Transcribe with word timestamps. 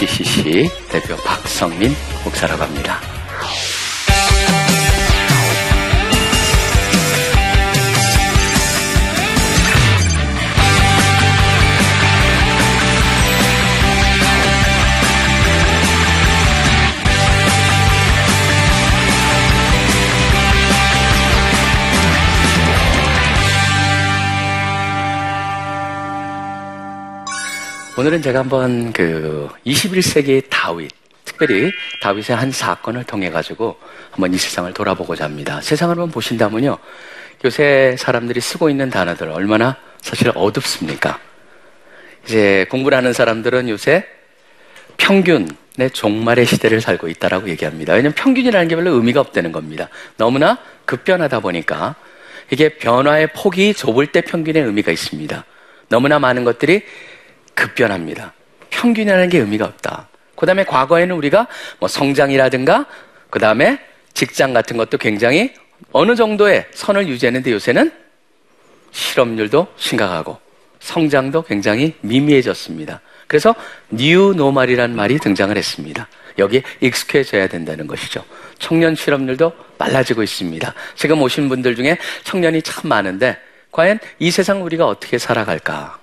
CCC 0.00 0.70
대표 0.88 1.14
오늘은 28.00 28.22
제가 28.22 28.38
한번 28.38 28.94
그 28.94 29.46
21세기 29.66 30.48
다윗, 30.48 30.90
특별히 31.26 31.70
다윗의 32.00 32.34
한 32.34 32.50
사건을 32.50 33.04
통해 33.04 33.28
가지고 33.28 33.76
한번 34.10 34.32
이 34.32 34.38
세상을 34.38 34.72
돌아보고자 34.72 35.24
합니다. 35.24 35.60
세상을 35.60 35.92
한번 35.92 36.10
보신다면요. 36.10 36.78
요새 37.44 37.96
사람들이 37.98 38.40
쓰고 38.40 38.70
있는 38.70 38.88
단어들 38.88 39.28
얼마나 39.28 39.76
사실 40.00 40.32
어둡습니까? 40.34 41.18
이제 42.24 42.64
공부를 42.70 42.96
하는 42.96 43.12
사람들은 43.12 43.68
요새 43.68 44.06
평균의 44.96 45.90
종말의 45.92 46.46
시대를 46.46 46.80
살고 46.80 47.06
있다라고 47.06 47.50
얘기합니다. 47.50 47.92
왜냐하면 47.92 48.14
평균이라는 48.14 48.66
게 48.66 48.76
별로 48.76 48.92
의미가 48.92 49.20
없다는 49.20 49.52
겁니다. 49.52 49.90
너무나 50.16 50.56
급변하다 50.86 51.40
보니까 51.40 51.96
이게 52.50 52.70
변화의 52.70 53.34
폭이 53.34 53.74
좁을 53.74 54.06
때 54.06 54.22
평균의 54.22 54.62
의미가 54.62 54.90
있습니다. 54.90 55.44
너무나 55.90 56.18
많은 56.18 56.44
것들이 56.44 56.82
급변합니다. 57.54 58.32
평균이라는 58.70 59.28
게 59.28 59.38
의미가 59.38 59.64
없다. 59.64 60.08
그 60.36 60.46
다음에 60.46 60.64
과거에는 60.64 61.14
우리가 61.16 61.46
뭐 61.78 61.88
성장이라든가 61.88 62.86
그 63.28 63.38
다음에 63.38 63.78
직장 64.14 64.52
같은 64.52 64.76
것도 64.76 64.98
굉장히 64.98 65.52
어느 65.92 66.14
정도의 66.14 66.66
선을 66.72 67.08
유지했는데 67.08 67.52
요새는 67.52 67.92
실업률도 68.90 69.68
심각하고 69.76 70.38
성장도 70.80 71.42
굉장히 71.42 71.94
미미해졌습니다. 72.00 73.00
그래서 73.26 73.54
new 73.90 74.34
normal이라는 74.36 74.96
말이 74.96 75.18
등장을 75.18 75.56
했습니다. 75.56 76.08
여기에 76.38 76.62
익숙해져야 76.80 77.46
된다는 77.46 77.86
것이죠. 77.86 78.24
청년 78.58 78.94
실업률도 78.94 79.52
빨라지고 79.78 80.22
있습니다. 80.22 80.74
지금 80.96 81.22
오신 81.22 81.48
분들 81.48 81.76
중에 81.76 81.98
청년이 82.24 82.62
참 82.62 82.88
많은데 82.88 83.38
과연 83.70 83.98
이 84.18 84.30
세상 84.30 84.64
우리가 84.64 84.86
어떻게 84.86 85.18
살아갈까? 85.18 85.99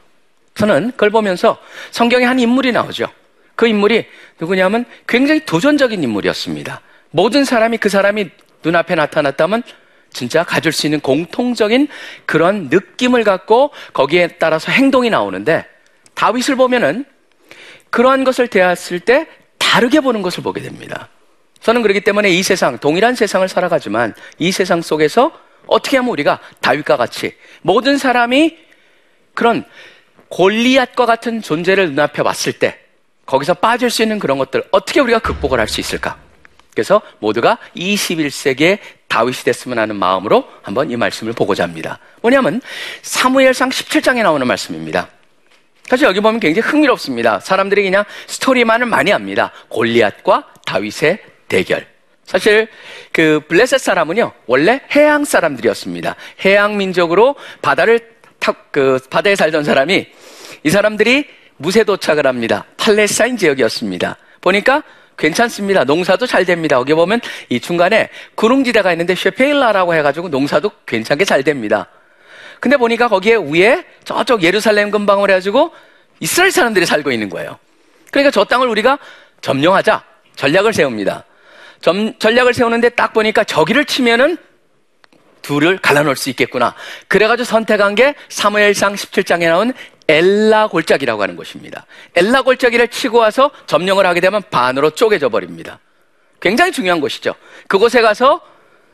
저는 0.58 0.92
그걸 0.92 1.12
보면서 1.12 1.58
성경에 1.92 2.26
한 2.26 2.40
인물이 2.40 2.72
나오죠. 2.72 3.08
그 3.56 3.68
인물이 3.68 4.06
누구냐면 4.40 4.86
굉장히 5.08 5.46
도전적인 5.46 6.02
인물이었습니다. 6.04 6.82
모든 7.12 7.46
사람이 7.46 7.78
그 7.78 7.90
사람이 7.90 8.30
눈앞에 8.64 8.96
나타났다면 8.96 9.64
진짜 10.12 10.44
가질 10.44 10.72
수 10.72 10.88
있는 10.88 11.00
공통적인 11.00 11.88
그런 12.26 12.70
느낌을 12.70 13.24
갖고 13.24 13.72
거기에 13.94 14.30
따라서 14.40 14.72
행동이 14.72 15.10
나오는데 15.10 15.66
다윗을 16.16 16.56
보면은 16.56 17.06
그러한 17.92 18.24
것을 18.24 18.48
대했을 18.48 19.00
때 19.00 19.28
다르게 19.60 20.00
보는 20.00 20.22
것을 20.24 20.44
보게 20.44 20.62
됩니다. 20.62 21.10
저는 21.62 21.82
그렇기 21.84 22.02
때문에 22.02 22.30
이 22.30 22.42
세상, 22.42 22.80
동일한 22.80 23.16
세상을 23.16 23.48
살아가지만 23.48 24.16
이 24.40 24.52
세상 24.52 24.82
속에서 24.82 25.32
어떻게 25.68 25.98
하면 25.98 26.12
우리가 26.12 26.40
다윗과 26.62 26.98
같이 26.98 27.36
모든 27.62 27.98
사람이 27.98 28.58
그런 29.34 29.66
골리앗과 30.30 31.06
같은 31.06 31.42
존재를 31.42 31.90
눈앞에 31.90 32.22
왔을 32.22 32.54
때 32.54 32.80
거기서 33.26 33.56
빠질 33.56 33.90
수 33.90 34.02
있는 34.02 34.20
그런 34.20 34.38
것들 34.38 34.64
어떻게 34.72 35.00
우리가 35.00 35.20
극복을 35.20 35.60
할 35.60 35.68
수 35.68 35.82
있을까? 35.82 36.18
그래서 36.74 37.02
모두가 37.20 37.58
21세기의 37.76 38.78
다윗이 39.08 39.38
됐으면 39.46 39.80
하는 39.80 39.96
마음으로 39.96 40.48
한번 40.62 40.92
이 40.92 40.96
말씀을 40.96 41.34
보고자 41.34 41.64
합니다. 41.64 41.98
뭐냐면 42.22 42.62
사무엘상 43.02 43.70
17장에 43.70 44.22
나오는 44.22 44.46
말씀입니다. 44.46 45.10
사실 45.88 46.06
여기 46.06 46.20
보면 46.20 46.40
굉장히 46.40 46.68
흥미롭습니다. 46.68 47.40
사람들이 47.40 47.82
그냥 47.82 48.04
스토리만을 48.28 48.86
많이 48.86 49.10
합니다. 49.12 49.52
골리앗과 49.70 50.46
다윗의 50.66 51.20
대결. 51.48 51.88
사실 52.26 52.68
그 53.12 53.42
블레셋 53.48 53.80
사람은요 53.80 54.34
원래 54.46 54.82
해양 54.94 55.26
사람들이었습니다. 55.26 56.16
해양 56.46 56.78
민족으로 56.78 57.36
바다를 57.62 58.00
탁 58.00 58.17
그 58.72 59.00
바다에 59.10 59.36
살던 59.36 59.64
사람이 59.64 60.08
이 60.64 60.70
사람들이 60.70 61.26
무쇠 61.58 61.84
도착을 61.84 62.28
합니다. 62.28 62.66
팔레스타인 62.78 63.38
지역이었습니다. 63.38 64.18
보니까 64.42 64.84
괜찮습니다. 65.18 65.84
농사도 65.84 66.28
잘 66.28 66.46
됩니다. 66.46 66.76
여기 66.76 66.94
보면 66.94 67.20
이 67.50 67.60
중간에 67.60 68.10
구릉지대가 68.36 68.92
있는데 68.92 69.16
쉐페일라라고 69.16 69.96
해가지고 69.96 70.30
농사도 70.30 70.72
괜찮게 70.86 71.26
잘 71.26 71.44
됩니다. 71.44 71.88
근데 72.60 72.78
보니까 72.78 73.08
거기에 73.08 73.36
위에 73.36 73.84
저쪽 74.04 74.44
예루살렘 74.44 74.92
근방을 74.92 75.30
해가지고 75.30 75.72
이스라엘 76.20 76.52
사람들이 76.52 76.86
살고 76.86 77.12
있는 77.12 77.30
거예요. 77.30 77.58
그러니까 78.12 78.32
저 78.32 78.44
땅을 78.44 78.68
우리가 78.68 79.00
점령하자 79.42 80.04
전략을 80.36 80.74
세웁니다. 80.74 81.24
점, 81.82 82.18
전략을 82.18 82.54
세우는데 82.54 82.90
딱 82.90 83.14
보니까 83.14 83.44
저기를 83.44 83.86
치면은 83.86 84.38
둘을 85.48 85.78
갈라놓을 85.78 86.18
수 86.18 86.30
있겠구나. 86.30 86.76
그래가지고 87.08 87.46
선택한 87.46 87.96
게 87.96 88.16
사무엘상 88.28 88.96
17장에 88.96 89.48
나온 89.48 89.72
엘라 90.10 90.68
골짜기라고 90.68 91.22
하는 91.22 91.38
것입니다. 91.38 91.86
엘라 92.16 92.42
골짜기를 92.42 92.90
치고 92.90 93.20
와서 93.20 93.50
점령을 93.66 94.06
하게 94.06 94.20
되면 94.20 94.44
반으로 94.52 94.90
쪼개져 94.90 95.30
버립니다. 95.30 95.80
굉장히 96.42 96.74
중요한 96.74 97.00
곳이죠. 97.00 97.34
그곳에 97.68 98.02
가서 98.02 98.42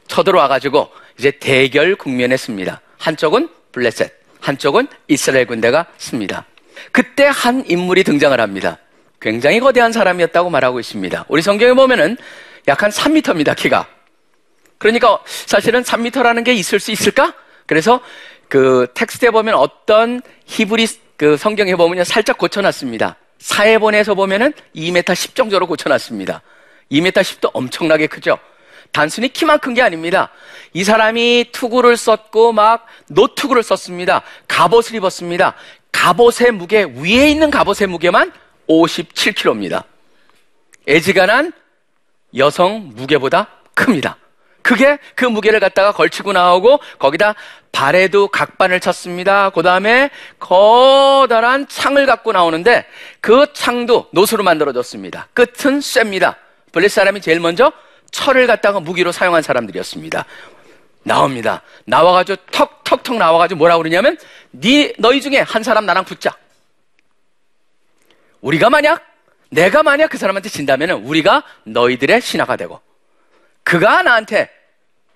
쳐들어와가지고 0.08 0.92
이제 1.18 1.32
대결 1.32 1.96
국면에 1.96 2.38
씁니다. 2.38 2.82
한쪽은 3.00 3.50
블레셋, 3.72 4.14
한쪽은 4.40 4.88
이스라엘 5.08 5.48
군대가 5.48 5.88
씁니다. 5.98 6.46
그때 6.92 7.30
한 7.34 7.64
인물이 7.68 8.04
등장을 8.04 8.40
합니다. 8.40 8.78
굉장히 9.20 9.60
거대한 9.60 9.92
사람이었다고 9.92 10.52
말하고 10.52 10.80
있습니다. 10.80 11.26
우리 11.30 11.42
성경에 11.42 11.74
보면은 11.74 12.16
약 12.68 12.84
한 12.84 12.92
3m입니다, 12.92 13.56
키가. 13.56 13.88
그러니까 14.84 15.18
사실은 15.26 15.82
3m라는 15.82 16.44
게 16.44 16.54
있을 16.54 16.78
수 16.82 16.92
있을까? 16.92 17.34
그래서 17.66 18.02
그 18.50 18.86
텍스트에 18.94 19.32
보면 19.32 19.56
어떤 19.56 20.22
히브리 20.46 20.86
그 21.16 21.38
성경에 21.38 21.74
보면 21.76 22.04
살짝 22.04 22.38
고쳐놨습니다. 22.38 23.16
사회본에서 23.40 24.14
보면은 24.14 24.52
2m 24.76 25.16
10 25.16 25.36
정도로 25.36 25.68
고쳐놨습니다. 25.68 26.42
2m 26.92 27.14
10도 27.14 27.52
엄청나게 27.54 28.08
크죠? 28.08 28.38
단순히 28.92 29.30
키만 29.30 29.60
큰 29.60 29.74
게 29.74 29.82
아닙니다. 29.82 30.32
이 30.74 30.84
사람이 30.84 31.46
투구를 31.54 31.96
썼고 31.96 32.52
막 32.52 32.86
노투구를 33.08 33.64
썼습니다. 33.64 34.22
갑옷을 34.50 34.96
입었습니다. 34.96 35.56
갑옷의 35.94 36.52
무게, 36.52 36.84
위에 36.84 37.30
있는 37.30 37.50
갑옷의 37.50 37.88
무게만 37.88 38.34
57kg입니다. 38.68 39.86
애지간한 40.90 41.54
여성 42.36 42.92
무게보다 42.94 43.48
큽니다. 43.76 44.18
그게 44.64 44.98
그 45.14 45.26
무게를 45.26 45.60
갖다가 45.60 45.92
걸치고 45.92 46.34
나오고 46.34 46.80
거기다 46.98 47.36
발에도 47.72 48.30
각반을 48.30 48.80
쳤습니다. 48.80 49.50
그 49.50 49.62
다음에 49.62 50.10
커다란 50.40 51.68
창을 51.68 52.06
갖고 52.06 52.32
나오는데 52.32 52.86
그 53.20 53.48
창도 53.54 54.08
노수로 54.12 54.44
만들어졌습니다. 54.44 55.28
끝은 55.34 55.82
쇠입니다. 55.82 56.38
블레 56.72 56.88
사람이 56.88 57.22
제일 57.22 57.40
먼저 57.40 57.72
철을 58.12 58.48
갖다가 58.48 58.80
무기로 58.80 59.12
사용한 59.12 59.42
사람들이었습니다. 59.42 60.26
나옵니다. 61.04 61.62
나와가지고 61.86 62.42
턱턱턱 62.52 63.18
나와가지고 63.18 63.58
뭐라 63.58 63.78
그러냐면 63.78 64.18
네 64.52 64.94
너희 64.98 65.20
중에 65.20 65.40
한 65.40 65.62
사람 65.64 65.86
나랑 65.86 66.06
붙자. 66.06 66.38
우리가 68.42 68.70
만약 68.70 69.04
내가 69.50 69.84
만약 69.84 70.08
그 70.08 70.18
사람한테 70.18 70.50
진다면 70.50 70.92
우리가 70.92 71.44
너희들의 71.66 72.22
신하가 72.22 72.56
되고 72.56 72.80
그가 73.64 74.04
나한테 74.04 74.50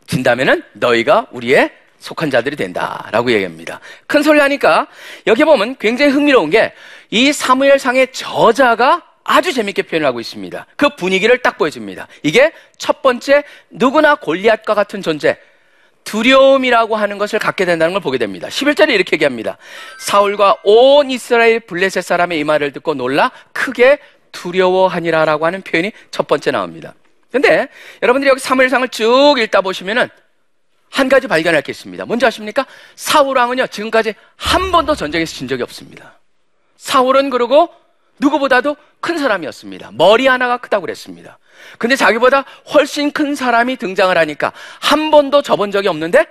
진다면은 0.07 0.63
너희가 0.73 1.27
우리의 1.31 1.71
속한 1.99 2.29
자들이 2.29 2.55
된다라고 2.55 3.31
얘기합니다. 3.31 3.79
큰 4.05 4.21
소리 4.21 4.39
하니까 4.39 4.87
여기 5.25 5.43
보면 5.43 5.77
굉장히 5.77 6.11
흥미로운 6.11 6.49
게 6.49 6.73
이 7.09 7.31
사무엘상의 7.31 8.11
저자가 8.11 9.03
아주 9.23 9.53
재밌게 9.53 9.83
표현하고 9.83 10.19
있습니다. 10.19 10.65
그 10.75 10.89
분위기를 10.95 11.37
딱 11.39 11.57
보여줍니다. 11.57 12.07
이게 12.23 12.51
첫 12.77 13.01
번째 13.01 13.43
누구나 13.69 14.15
골리앗과 14.15 14.73
같은 14.73 15.01
존재 15.01 15.37
두려움이라고 16.05 16.95
하는 16.95 17.17
것을 17.17 17.37
갖게 17.37 17.65
된다는 17.65 17.93
걸 17.93 18.01
보게 18.01 18.17
됩니다. 18.17 18.47
11절에 18.47 18.91
이렇게 18.91 19.15
얘기합니다. 19.15 19.57
사울과 19.99 20.57
온 20.63 21.11
이스라엘 21.11 21.59
블레셋 21.59 22.03
사람의 22.03 22.39
이 22.39 22.43
말을 22.45 22.71
듣고 22.71 22.93
놀라 22.93 23.31
크게 23.51 23.99
두려워하니라라고 24.31 25.45
하는 25.45 25.61
표현이 25.61 25.91
첫 26.11 26.27
번째 26.27 26.51
나옵니다. 26.51 26.93
근데 27.31 27.67
여러분들이 28.01 28.29
여기 28.29 28.39
사무엘상을 28.39 28.87
쭉 28.89 29.35
읽다 29.37 29.61
보시면은 29.61 30.09
한 30.89 31.09
가지 31.09 31.27
발견할 31.27 31.61
게 31.61 31.71
있습니다. 31.71 32.05
뭔지 32.05 32.25
아십니까? 32.25 32.65
사울 32.95 33.37
왕은요, 33.37 33.67
지금까지 33.67 34.15
한 34.37 34.71
번도 34.71 34.95
전쟁에서 34.95 35.35
진 35.35 35.47
적이 35.47 35.63
없습니다. 35.63 36.19
사울은 36.77 37.29
그러고 37.29 37.69
누구보다도 38.19 38.77
큰 39.01 39.17
사람이었습니다. 39.17 39.91
머리 39.93 40.27
하나가 40.27 40.57
크다고 40.57 40.81
그랬습니다. 40.81 41.37
근데 41.77 41.95
자기보다 41.95 42.45
훨씬 42.73 43.11
큰 43.11 43.35
사람이 43.35 43.75
등장을 43.77 44.15
하니까 44.17 44.53
한 44.79 45.11
번도 45.11 45.41
접은 45.41 45.71
적이 45.71 45.89
없는데 45.89 46.25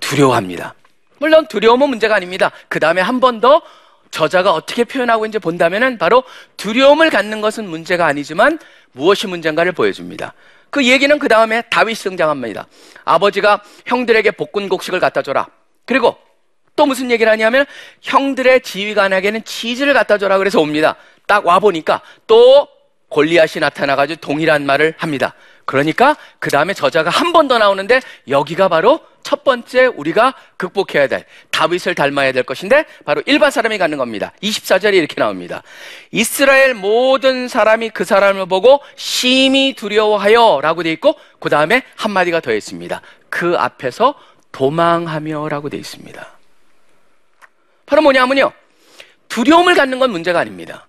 두려워합니다. 0.00 0.74
물론 1.18 1.46
두려움은 1.46 1.88
문제가 1.88 2.14
아닙니다. 2.14 2.50
그 2.68 2.80
다음에 2.80 3.00
한 3.00 3.20
번 3.20 3.40
더 3.40 3.62
저자가 4.10 4.52
어떻게 4.52 4.84
표현하고 4.84 5.24
있는지 5.24 5.38
본다면은 5.38 5.96
바로 5.96 6.22
두려움을 6.58 7.08
갖는 7.08 7.40
것은 7.40 7.66
문제가 7.66 8.04
아니지만 8.06 8.58
무엇이 8.92 9.26
문제인가를 9.26 9.72
보여줍니다. 9.72 10.34
그 10.70 10.84
얘기는 10.86 11.16
그 11.18 11.28
다음에 11.28 11.62
다윗이 11.62 11.96
등장합니다. 11.96 12.66
아버지가 13.04 13.62
형들에게 13.86 14.30
볶은 14.32 14.68
곡식을 14.68 15.00
갖다 15.00 15.22
줘라. 15.22 15.46
그리고 15.84 16.16
또 16.76 16.86
무슨 16.86 17.10
얘기를 17.10 17.30
하냐면 17.30 17.66
형들의 18.00 18.62
지휘관에게는 18.62 19.44
치즈를 19.44 19.92
갖다 19.92 20.16
줘라 20.16 20.38
그래서 20.38 20.60
옵니다. 20.60 20.96
딱 21.26 21.44
와 21.44 21.58
보니까 21.58 22.00
또 22.26 22.66
골리앗이 23.08 23.60
나타나가지고 23.60 24.20
동일한 24.20 24.64
말을 24.64 24.94
합니다. 24.96 25.34
그러니까 25.66 26.16
그 26.38 26.50
다음에 26.50 26.72
저자가 26.72 27.10
한 27.10 27.32
번 27.32 27.48
더 27.48 27.58
나오는데 27.58 28.00
여기가 28.28 28.68
바로 28.68 29.00
첫 29.22 29.44
번째 29.44 29.86
우리가 29.86 30.34
극복해야 30.56 31.06
될 31.08 31.24
다윗을 31.50 31.94
닮아야 31.94 32.32
될 32.32 32.42
것인데 32.42 32.84
바로 33.04 33.22
일반 33.26 33.50
사람이 33.50 33.78
갖는 33.78 33.98
겁니다. 33.98 34.32
24절에 34.42 34.94
이렇게 34.94 35.14
나옵니다. 35.16 35.62
이스라엘 36.10 36.74
모든 36.74 37.48
사람이 37.48 37.90
그 37.90 38.04
사람을 38.04 38.46
보고 38.46 38.80
심히 38.96 39.74
두려워하여 39.74 40.60
라고 40.62 40.82
돼 40.82 40.92
있고 40.92 41.16
그 41.40 41.48
다음에 41.50 41.82
한 41.96 42.12
마디가 42.12 42.40
더 42.40 42.52
있습니다. 42.52 43.00
그 43.28 43.56
앞에서 43.58 44.14
도망하며 44.52 45.48
라고 45.48 45.68
돼 45.68 45.76
있습니다. 45.78 46.38
바로 47.86 48.02
뭐냐면요. 48.02 48.52
두려움을 49.28 49.74
갖는 49.74 49.98
건 49.98 50.10
문제가 50.10 50.40
아닙니다. 50.40 50.88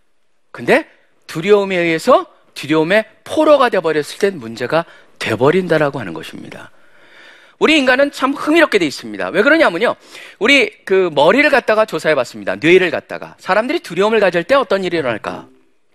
근데 0.52 0.88
두려움에 1.28 1.78
의해서 1.78 2.28
두려움의 2.54 3.06
포로가 3.24 3.70
돼버렸을 3.70 4.20
땐 4.20 4.40
문제가 4.40 4.86
돼버린다라고 5.20 6.00
하는 6.00 6.14
것입니다. 6.14 6.70
우리 7.60 7.78
인간은 7.78 8.12
참 8.12 8.34
흥미롭게 8.34 8.80
돼 8.80 8.86
있습니다. 8.86 9.30
왜 9.30 9.42
그러냐면요. 9.42 9.96
우리 10.40 10.72
그 10.86 11.10
머리를 11.14 11.50
갖다가 11.50 11.86
조사해 11.86 12.16
봤습니다. 12.16 12.56
뇌를 12.56 12.92
갖다가. 12.92 13.36
사람들이 13.40 13.80
두려움을 13.80 14.20
가질 14.20 14.44
때 14.44 14.56
어떤 14.56 14.84
일이 14.84 14.98
일어날까? 14.98 15.48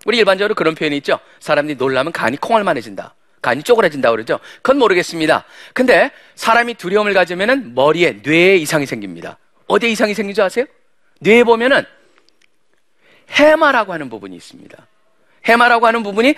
우리 0.06 0.18
일반적으로 0.18 0.54
그런 0.54 0.74
표현이 0.74 0.96
있죠. 0.98 1.18
사람들이 1.40 1.76
놀라면 1.76 2.12
간이 2.12 2.38
콩알만해진다. 2.38 3.14
간이 3.42 3.62
쪼그라진다 3.62 4.10
그러죠. 4.10 4.40
그건 4.62 4.78
모르겠습니다. 4.78 5.44
근데 5.72 6.10
사람이 6.34 6.74
두려움을 6.74 7.14
가지면은 7.14 7.74
머리에 7.74 8.20
뇌에 8.22 8.56
이상이 8.56 8.86
생깁니다. 8.86 9.38
어디에 9.66 9.90
이상이 9.90 10.14
생기지 10.14 10.40
아세요? 10.40 10.64
뇌에 11.20 11.44
보면은 11.44 11.84
해마라고 13.30 13.92
하는 13.92 14.08
부분이 14.08 14.34
있습니다. 14.36 14.86
해마라고 15.44 15.86
하는 15.86 16.02
부분이 16.02 16.34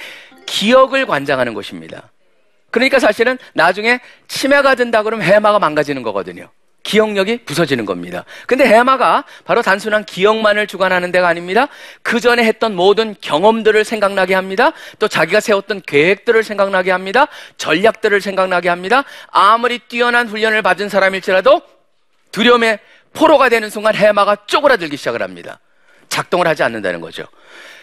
기억을 0.46 1.06
관장하는 1.06 1.54
것입니다. 1.54 2.09
그러니까 2.70 2.98
사실은 2.98 3.38
나중에 3.54 4.00
치매가 4.28 4.74
든다 4.74 5.02
그러면 5.02 5.26
해마가 5.26 5.58
망가지는 5.58 6.02
거거든요. 6.02 6.50
기억력이 6.82 7.44
부서지는 7.44 7.84
겁니다. 7.84 8.24
근데 8.46 8.64
해마가 8.64 9.24
바로 9.44 9.62
단순한 9.62 10.04
기억만을 10.04 10.66
주관하는 10.66 11.12
데가 11.12 11.28
아닙니다. 11.28 11.68
그 12.02 12.20
전에 12.20 12.42
했던 12.44 12.74
모든 12.74 13.14
경험들을 13.20 13.84
생각나게 13.84 14.34
합니다. 14.34 14.72
또 14.98 15.06
자기가 15.06 15.40
세웠던 15.40 15.82
계획들을 15.86 16.42
생각나게 16.42 16.90
합니다. 16.90 17.26
전략들을 17.58 18.20
생각나게 18.20 18.68
합니다. 18.68 19.04
아무리 19.28 19.78
뛰어난 19.78 20.26
훈련을 20.28 20.62
받은 20.62 20.88
사람일지라도 20.88 21.62
두려움의 22.32 22.78
포로가 23.12 23.48
되는 23.48 23.68
순간 23.70 23.94
해마가 23.94 24.36
쪼그라들기 24.46 24.96
시작을 24.96 25.22
합니다. 25.22 25.60
작동을 26.08 26.46
하지 26.46 26.62
않는다는 26.62 27.00
거죠. 27.00 27.24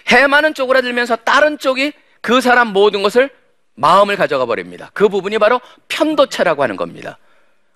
해마는 0.07 0.53
쪼그라들면서 0.53 1.17
다른 1.17 1.57
쪽이 1.57 1.93
그 2.21 2.41
사람 2.41 2.69
모든 2.69 3.03
것을 3.03 3.29
마음을 3.77 4.15
가져가 4.17 4.45
버립니다. 4.45 4.89
그 4.93 5.07
부분이 5.07 5.37
바로 5.37 5.61
편도체라고 5.87 6.63
하는 6.63 6.75
겁니다. 6.75 7.17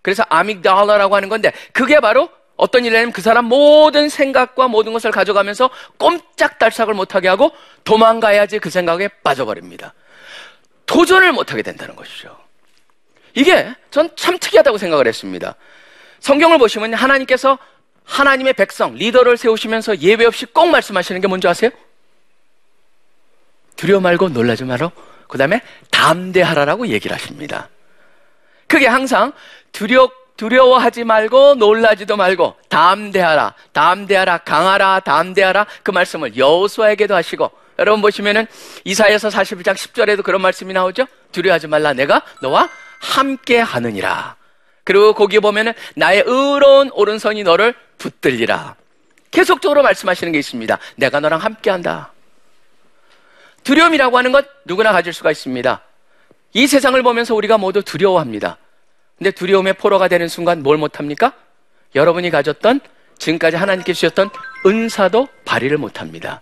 그래서 0.02 0.24
아믹달라라고 0.30 1.16
하는 1.16 1.30
건데 1.30 1.54
그게 1.74 2.00
바로 2.00 2.30
어떤 2.58 2.84
일이냐면 2.86 3.12
그 3.12 3.22
사람 3.22 3.46
모든 3.46 4.10
생각과 4.10 4.68
모든 4.68 4.94
것을 4.94 5.12
가져가면서 5.12 5.70
꼼짝달싹을 5.98 6.94
못하게 6.96 7.28
하고 7.28 7.52
도망가야지 7.84 8.60
그 8.60 8.70
생각에 8.70 9.08
빠져버립니다. 9.24 9.94
도전을 10.88 11.32
못하게 11.32 11.62
된다는 11.62 11.96
것이죠. 11.96 12.36
이게 13.34 13.74
전 13.92 14.10
참 14.16 14.38
특이하다고 14.38 14.78
생각을 14.78 15.08
했습니다. 15.08 15.56
성경을 16.20 16.58
보시면 16.58 16.94
하나님께서 16.96 17.58
하나님의 18.04 18.54
백성, 18.54 18.96
리더를 18.96 19.38
세우시면서 19.38 20.00
예외 20.00 20.26
없이 20.26 20.46
꼭 20.46 20.68
말씀하시는 20.68 21.22
게 21.22 21.28
뭔지 21.28 21.48
아세요? 21.48 21.70
두려워 23.76 24.02
말고 24.02 24.30
놀라지 24.30 24.64
말어. 24.64 24.92
그 25.32 25.38
다음에 25.38 25.62
담대하라라고 25.92 26.88
얘기를 26.88 27.16
하십니다. 27.16 27.70
그게 28.68 28.86
항상 28.86 29.32
두려, 29.72 30.12
두려워하지 30.36 31.06
말고 31.06 31.56
놀라지도 31.56 32.18
말고 32.18 32.58
담대하라, 32.68 33.54
담대하라, 33.72 34.40
강하라, 34.40 35.00
담대하라 35.00 35.66
그 35.84 35.92
말씀을 35.92 36.36
여호수아에게도 36.36 37.16
하시고 37.16 37.50
여러분 37.80 38.02
보시면은 38.02 38.46
이사야서 38.84 39.30
41장 39.30 39.74
10절에도 39.76 40.22
그런 40.22 40.42
말씀이 40.42 40.74
나오죠. 40.74 41.08
두려워하지 41.32 41.68
말라 41.68 41.94
내가 41.94 42.22
너와 42.42 42.70
함께 43.00 43.58
하느니라. 43.58 44.36
그리고 44.84 45.14
거기 45.14 45.40
보면은 45.40 45.74
나의 45.96 46.24
의로운 46.26 46.92
오른손이 46.92 47.44
너를 47.44 47.74
붙들리라. 47.98 48.76
계속적으로 49.32 49.82
말씀하시는 49.82 50.34
게 50.34 50.40
있습니다. 50.40 50.78
내가 50.98 51.22
너랑 51.22 51.40
함께 51.40 51.70
한다. 51.70 52.11
두려움이라고 53.72 54.18
하는 54.18 54.34
것 54.34 54.46
누구나 54.66 54.92
가질 54.92 55.14
수가 55.14 55.32
있습니다. 55.32 55.82
이 56.54 56.68
세상을 56.68 57.02
보면서 57.04 57.34
우리가 57.36 57.58
모두 57.58 57.82
두려워합니다. 57.82 58.58
근데 59.18 59.32
두려움의 59.32 59.76
포로가 59.76 60.10
되는 60.10 60.28
순간 60.28 60.62
뭘 60.62 60.78
못합니까? 60.78 61.34
여러분이 61.96 62.32
가졌던 62.32 62.82
지금까지 63.18 63.56
하나님께 63.56 63.94
주셨던 63.94 64.30
은사도 64.66 65.30
발휘를 65.46 65.78
못합니다. 65.78 66.42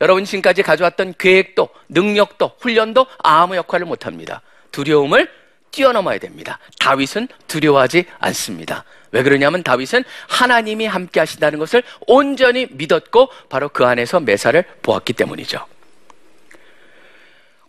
여러분 0.00 0.24
지금까지 0.24 0.62
가져왔던 0.62 1.14
계획도 1.18 1.68
능력도 1.88 2.52
훈련도 2.60 3.06
아무 3.18 3.56
역할을 3.56 3.84
못합니다. 3.84 4.40
두려움을 4.70 5.28
뛰어넘어야 5.72 6.18
됩니다. 6.18 6.60
다윗은 6.78 7.26
두려워하지 7.48 8.04
않습니다. 8.20 8.84
왜 9.10 9.24
그러냐면 9.24 9.64
다윗은 9.64 10.04
하나님이 10.28 10.86
함께 10.86 11.18
하신다는 11.18 11.58
것을 11.58 11.82
온전히 12.06 12.68
믿었고 12.70 13.30
바로 13.48 13.68
그 13.68 13.84
안에서 13.84 14.20
매사를 14.20 14.62
보았기 14.82 15.14
때문이죠. 15.14 15.71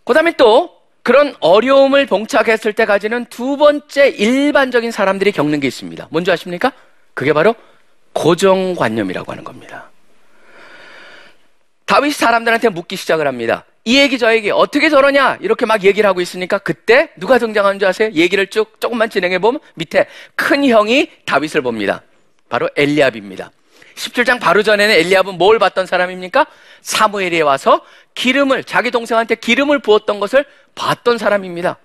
그 0.03 0.13
다음에 0.13 0.33
또 0.37 0.71
그런 1.01 1.35
어려움을 1.39 2.05
봉착했을 2.05 2.73
때 2.73 2.85
가지는 2.85 3.25
두 3.25 3.57
번째 3.57 4.09
일반적인 4.09 4.91
사람들이 4.91 5.31
겪는 5.31 5.59
게 5.59 5.67
있습니다. 5.67 6.07
뭔지 6.11 6.31
아십니까? 6.31 6.71
그게 7.13 7.33
바로 7.33 7.55
고정관념이라고 8.13 9.31
하는 9.31 9.43
겁니다. 9.43 9.89
다윗이 11.85 12.13
사람들한테 12.13 12.69
묻기 12.69 12.95
시작을 12.95 13.27
합니다. 13.27 13.65
이 13.85 13.99
얘기 13.99 14.17
저 14.17 14.33
얘기 14.33 14.49
어떻게 14.49 14.89
저러냐 14.89 15.37
이렇게 15.41 15.65
막 15.65 15.83
얘기를 15.83 16.07
하고 16.07 16.21
있으니까 16.21 16.57
그때 16.57 17.09
누가 17.17 17.37
등장하는 17.37 17.79
줄 17.79 17.87
아세요? 17.89 18.09
얘기를 18.13 18.47
쭉 18.47 18.79
조금만 18.79 19.09
진행해 19.09 19.39
보면 19.39 19.59
밑에 19.75 20.07
큰 20.35 20.65
형이 20.65 21.09
다윗을 21.25 21.61
봅니다. 21.61 22.01
바로 22.47 22.69
엘리압입니다. 22.77 23.51
17장 23.95 24.39
바로 24.39 24.63
전에는 24.63 24.95
엘리압은 24.95 25.37
뭘 25.37 25.59
봤던 25.59 25.85
사람입니까? 25.85 26.47
사무엘에 26.81 27.41
와서 27.41 27.81
기름을 28.15 28.63
자기 28.63 28.91
동생한테 28.91 29.35
기름을 29.35 29.79
부었던 29.79 30.19
것을 30.19 30.45
봤던 30.75 31.17
사람입니다. 31.17 31.77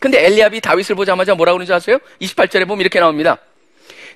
근데 0.00 0.24
엘리압이 0.26 0.60
다윗을 0.60 0.96
보자마자 0.96 1.34
뭐라고 1.34 1.56
그러는지 1.56 1.72
아세요? 1.72 1.98
28절에 2.20 2.66
보면 2.66 2.80
이렇게 2.80 3.00
나옵니다. 3.00 3.38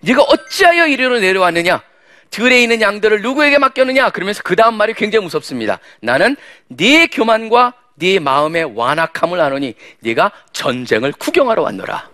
네가 0.00 0.22
어찌하여 0.22 0.86
이리로 0.86 1.18
내려왔느냐? 1.20 1.82
들에 2.30 2.62
있는 2.62 2.80
양들을 2.80 3.22
누구에게 3.22 3.58
맡겼느냐? 3.58 4.10
그러면서 4.10 4.42
그 4.42 4.54
다음 4.54 4.74
말이 4.74 4.92
굉장히 4.92 5.24
무섭습니다. 5.24 5.78
나는 6.00 6.36
네 6.68 7.06
교만과 7.06 7.74
네 7.94 8.18
마음의 8.18 8.76
완악함을 8.76 9.40
아노니 9.40 9.74
네가 10.00 10.32
전쟁을 10.52 11.12
구경하러 11.12 11.62
왔노라. 11.62 12.10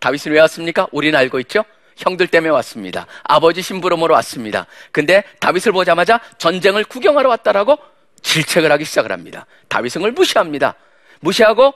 다윗은 0.00 0.32
왜 0.32 0.40
왔습니까? 0.40 0.88
우리는 0.92 1.18
알고 1.18 1.40
있죠? 1.40 1.64
형들 1.96 2.26
때문에 2.26 2.50
왔습니다. 2.50 3.06
아버지 3.22 3.62
심부름으로 3.62 4.12
왔습니다. 4.14 4.66
근데 4.90 5.22
다윗을 5.40 5.72
보자마자 5.72 6.20
전쟁을 6.38 6.84
구경하러 6.84 7.28
왔다라고 7.30 7.78
질책을 8.24 8.72
하기 8.72 8.84
시작을 8.84 9.12
합니다. 9.12 9.46
다윗은 9.68 10.02
걸 10.02 10.10
무시합니다. 10.10 10.74
무시하고 11.20 11.72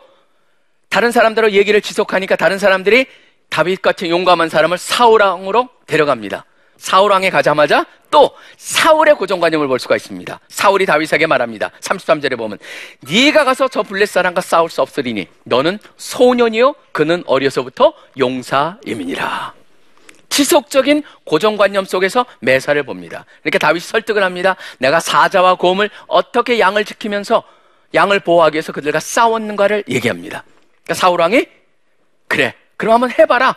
다른 0.89 1.13
사람들로 1.13 1.53
얘기를 1.53 1.81
지속하니까 1.81 2.35
다른 2.35 2.59
사람들이 2.59 3.07
다윗 3.51 3.81
같은 3.81 4.09
용감한 4.09 4.49
사람을 4.49 4.79
사울왕으로 4.79 5.69
데려갑니다. 5.87 6.45
사울왕에 6.79 7.31
가자마자 7.31 7.87
또 8.11 8.31
사울의 8.57 9.17
고정관념을 9.17 9.69
볼 9.69 9.79
수가 9.79 9.97
있습니다. 9.97 10.41
사울이 10.49 10.87
다윗에게 10.87 11.27
말합니다. 11.27 11.71
33절에 11.81 12.37
보면 12.37 12.59
네가 13.01 13.45
가서 13.45 13.69
저 13.69 13.83
블레 13.83 14.07
사람과 14.07 14.41
싸울 14.41 14.71
수 14.71 14.81
없으리니 14.81 15.29
너는 15.45 15.79
소년이요 15.97 16.75
그는 16.93 17.23
어려서부터 17.27 17.93
용사임이니라. 18.19 19.58
지속적인 20.39 21.03
고정관념 21.25 21.85
속에서 21.85 22.25
매사를 22.39 22.81
봅니다. 22.85 23.25
이렇게 23.43 23.59
다윗이 23.59 23.81
설득을 23.81 24.23
합니다. 24.23 24.55
내가 24.79 25.01
사자와 25.01 25.57
곰을 25.57 25.91
어떻게 26.07 26.61
양을 26.61 26.85
지키면서 26.85 27.43
양을 27.93 28.21
보호하기 28.21 28.55
위해서 28.55 28.71
그들과 28.71 29.01
싸웠는가를 29.01 29.83
얘기합니다. 29.89 30.45
그러니까 30.85 30.95
사울왕이 30.95 31.47
그래, 32.29 32.55
그럼 32.77 32.95
한번 32.95 33.11
해봐라. 33.19 33.57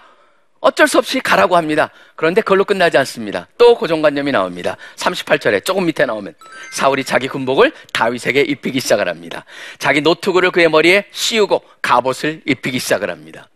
어쩔 0.60 0.88
수 0.88 0.98
없이 0.98 1.20
가라고 1.20 1.56
합니다. 1.56 1.92
그런데 2.16 2.42
그걸로 2.42 2.66
끝나지 2.66 2.98
않습니다. 2.98 3.48
또 3.60 3.76
고정관념이 3.76 4.32
나옵니다. 4.32 4.76
38절에 4.96 5.64
조금 5.64 5.86
밑에 5.86 6.08
나오면 6.08 6.34
사울이 6.72 7.04
자기 7.04 7.28
군복을 7.28 7.74
다윗에게 7.94 8.42
입히기 8.42 8.80
시작을 8.80 9.08
합니다. 9.08 9.46
자기 9.78 10.02
노트구를 10.02 10.50
그의 10.50 10.68
머리에 10.68 11.06
씌우고 11.12 11.62
갑옷을 11.84 12.42
입히기 12.48 12.80
시작을 12.80 13.12
합니다. 13.12 13.50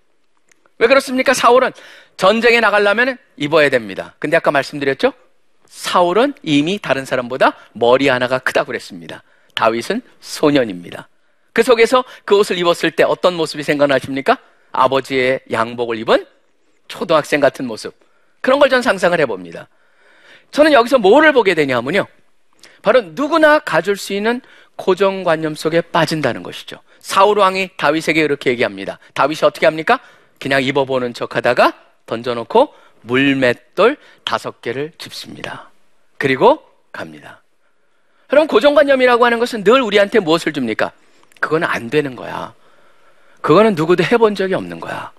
왜 0.77 0.87
그렇습니까? 0.87 1.33
사울은 1.33 1.71
전쟁에 2.17 2.59
나가려면 2.59 3.17
입어야 3.37 3.69
됩니다. 3.69 4.15
근데 4.19 4.37
아까 4.37 4.51
말씀드렸죠? 4.51 5.13
사울은 5.67 6.33
이미 6.43 6.79
다른 6.79 7.05
사람보다 7.05 7.53
머리 7.73 8.07
하나가 8.07 8.39
크다고 8.39 8.67
그랬습니다. 8.67 9.23
다윗은 9.55 10.01
소년입니다. 10.21 11.09
그 11.53 11.63
속에서 11.63 12.03
그 12.25 12.37
옷을 12.37 12.57
입었을 12.57 12.91
때 12.91 13.03
어떤 13.03 13.33
모습이 13.35 13.63
생각나십니까? 13.63 14.37
아버지의 14.71 15.41
양복을 15.51 15.97
입은 15.99 16.25
초등학생 16.87 17.39
같은 17.39 17.65
모습. 17.65 17.93
그런 18.41 18.59
걸 18.59 18.69
전 18.69 18.81
상상을 18.81 19.19
해봅니다. 19.21 19.67
저는 20.51 20.73
여기서 20.73 20.99
뭐를 20.99 21.33
보게 21.33 21.55
되냐면요. 21.55 22.05
바로 22.81 23.01
누구나 23.01 23.59
가질 23.59 23.95
수 23.97 24.13
있는 24.13 24.41
고정관념 24.75 25.55
속에 25.55 25.81
빠진다는 25.81 26.43
것이죠. 26.43 26.77
사울 26.99 27.39
왕이 27.39 27.71
다윗에게 27.77 28.21
이렇게 28.21 28.51
얘기합니다. 28.51 28.99
다윗이 29.13 29.39
어떻게 29.43 29.65
합니까? 29.65 29.99
그냥 30.39 30.61
입어보는 30.61 31.13
척 31.13 31.35
하다가 31.35 31.73
던져놓고 32.05 32.73
물맷돌 33.01 33.97
다섯 34.23 34.61
개를 34.61 34.91
줍습니다. 34.97 35.69
그리고 36.17 36.63
갑니다. 36.91 37.41
그럼 38.27 38.47
고정관념이라고 38.47 39.25
하는 39.25 39.39
것은 39.39 39.63
늘 39.63 39.81
우리한테 39.81 40.19
무엇을 40.19 40.53
줍니까? 40.53 40.91
그거는 41.39 41.67
안 41.67 41.89
되는 41.89 42.15
거야. 42.15 42.53
그거는 43.41 43.75
누구도 43.75 44.03
해본 44.03 44.33
적이 44.35 44.55
없는 44.55 44.79
거야. 44.79 45.11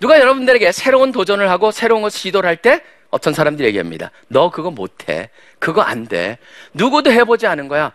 누가 0.00 0.18
여러분들에게 0.18 0.72
새로운 0.72 1.12
도전을 1.12 1.48
하고 1.48 1.70
새로운 1.70 2.02
것을 2.02 2.18
시도를 2.18 2.48
할 2.48 2.56
때 2.56 2.82
어떤 3.10 3.34
사람들이 3.34 3.68
얘기합니다. 3.68 4.10
너 4.28 4.50
그거 4.50 4.70
못해. 4.70 5.28
그거 5.58 5.82
안 5.82 6.08
돼. 6.08 6.38
누구도 6.72 7.12
해보지 7.12 7.46
않은 7.46 7.68
거야. 7.68 7.92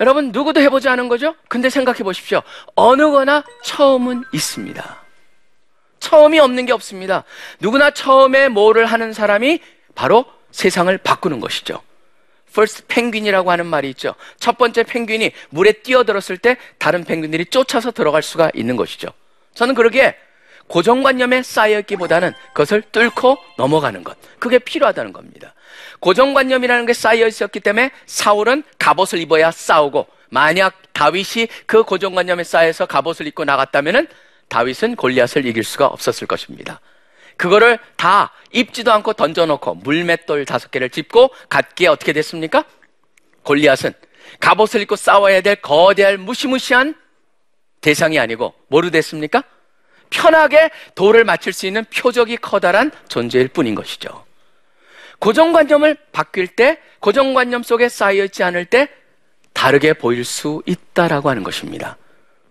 여러분, 0.00 0.30
누구도 0.32 0.60
해보지 0.60 0.88
않은 0.88 1.08
거죠? 1.08 1.34
근데 1.48 1.68
생각해 1.68 1.98
보십시오. 1.98 2.40
어느 2.76 3.10
거나 3.10 3.42
처음은 3.64 4.24
있습니다. 4.32 4.99
처음이 6.00 6.38
없는 6.40 6.66
게 6.66 6.72
없습니다. 6.72 7.24
누구나 7.60 7.90
처음에 7.90 8.48
뭐를 8.48 8.86
하는 8.86 9.12
사람이 9.12 9.60
바로 9.94 10.24
세상을 10.50 10.96
바꾸는 10.98 11.40
것이죠. 11.40 11.82
first 12.50 12.84
펭귄이라고 12.88 13.50
하는 13.50 13.66
말이 13.66 13.88
있죠. 13.90 14.14
첫 14.38 14.58
번째 14.58 14.82
펭귄이 14.82 15.30
물에 15.50 15.72
뛰어들었을 15.72 16.38
때 16.38 16.56
다른 16.78 17.04
펭귄들이 17.04 17.46
쫓아서 17.46 17.92
들어갈 17.92 18.22
수가 18.22 18.50
있는 18.54 18.76
것이죠. 18.76 19.08
저는 19.54 19.74
그러기에 19.74 20.16
고정관념에 20.66 21.42
쌓여있기보다는 21.42 22.32
그것을 22.48 22.82
뚫고 22.92 23.38
넘어가는 23.56 24.02
것. 24.04 24.16
그게 24.38 24.58
필요하다는 24.58 25.12
겁니다. 25.12 25.54
고정관념이라는 26.00 26.86
게 26.86 26.92
쌓여 26.92 27.26
있었기 27.26 27.60
때문에 27.60 27.90
사울은 28.06 28.62
갑옷을 28.78 29.18
입어야 29.18 29.50
싸우고 29.50 30.06
만약 30.30 30.80
다윗이 30.92 31.48
그 31.66 31.82
고정관념에 31.82 32.44
쌓여서 32.44 32.86
갑옷을 32.86 33.26
입고 33.26 33.44
나갔다면은 33.44 34.06
다윗은 34.50 34.96
골리앗을 34.96 35.46
이길 35.46 35.64
수가 35.64 35.86
없었을 35.86 36.26
것입니다. 36.26 36.80
그거를 37.38 37.78
다 37.96 38.32
입지도 38.52 38.92
않고 38.92 39.14
던져놓고 39.14 39.76
물맷돌 39.76 40.44
다섯 40.44 40.70
개를 40.70 40.90
짚고 40.90 41.30
갖기에 41.48 41.88
어떻게 41.88 42.12
됐습니까? 42.12 42.64
골리앗은 43.44 43.94
갑옷을 44.40 44.82
입고 44.82 44.96
싸워야 44.96 45.40
될 45.40 45.56
거대한 45.56 46.20
무시무시한 46.20 46.94
대상이 47.80 48.18
아니고 48.18 48.52
뭐로 48.68 48.90
됐습니까? 48.90 49.42
편하게 50.10 50.70
돌을 50.94 51.24
맞출 51.24 51.52
수 51.52 51.66
있는 51.66 51.84
표적이 51.84 52.36
커다란 52.36 52.90
존재일 53.08 53.48
뿐인 53.48 53.74
것이죠. 53.74 54.26
고정관념을 55.20 55.96
바뀔 56.12 56.48
때, 56.48 56.78
고정관념 56.98 57.62
속에 57.62 57.88
쌓여있지 57.88 58.42
않을 58.42 58.64
때 58.66 58.88
다르게 59.52 59.92
보일 59.92 60.24
수 60.24 60.62
있다라고 60.66 61.30
하는 61.30 61.42
것입니다. 61.42 61.96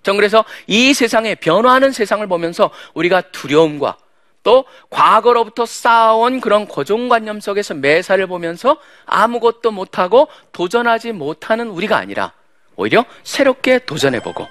전 0.09 0.17
그래서 0.17 0.43
이 0.65 0.95
세상에 0.95 1.35
변화하는 1.35 1.91
세상을 1.91 2.25
보면서 2.25 2.71
우리가 2.95 3.21
두려움과 3.21 3.97
또 4.41 4.65
과거로부터 4.89 5.67
쌓아온 5.67 6.41
그런 6.41 6.65
고정관념 6.65 7.39
속에서 7.39 7.75
매사를 7.75 8.25
보면서 8.25 8.77
아무것도 9.05 9.69
못하고 9.69 10.27
도전하지 10.51 11.11
못하는 11.11 11.67
우리가 11.67 11.97
아니라 11.97 12.33
오히려 12.75 13.05
새롭게 13.23 13.85
도전해보고 13.85 14.47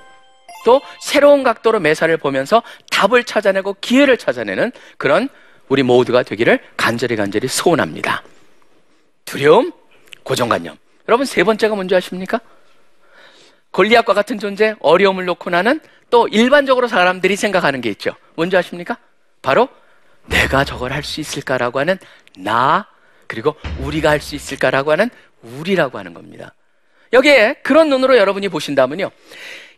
또 0.64 0.80
새로운 1.00 1.42
각도로 1.42 1.80
매사를 1.80 2.16
보면서 2.18 2.62
답을 2.92 3.24
찾아내고 3.24 3.78
기회를 3.80 4.16
찾아내는 4.16 4.70
그런 4.96 5.28
우리 5.68 5.82
모두가 5.82 6.22
되기를 6.22 6.60
간절히 6.76 7.16
간절히 7.16 7.48
소원합니다. 7.48 8.22
두려움, 9.24 9.72
고정관념. 10.22 10.76
여러분 11.08 11.26
세 11.26 11.42
번째가 11.42 11.74
뭔지 11.74 11.96
아십니까? 11.96 12.40
골리앗과 13.70 14.14
같은 14.14 14.38
존재, 14.38 14.74
어려움을 14.80 15.24
놓고 15.26 15.50
나는 15.50 15.80
또 16.10 16.26
일반적으로 16.28 16.88
사람들이 16.88 17.36
생각하는 17.36 17.80
게 17.80 17.90
있죠. 17.90 18.14
뭔지 18.34 18.56
아십니까? 18.56 18.98
바로 19.42 19.68
내가 20.26 20.64
저걸 20.64 20.92
할 20.92 21.02
수 21.02 21.20
있을까라고 21.20 21.78
하는 21.78 21.98
나, 22.36 22.86
그리고 23.26 23.56
우리가 23.80 24.10
할 24.10 24.20
수 24.20 24.34
있을까라고 24.34 24.92
하는 24.92 25.10
우리라고 25.42 25.98
하는 25.98 26.14
겁니다. 26.14 26.54
여기에 27.12 27.56
그런 27.62 27.88
눈으로 27.88 28.16
여러분이 28.16 28.48
보신다면요. 28.48 29.10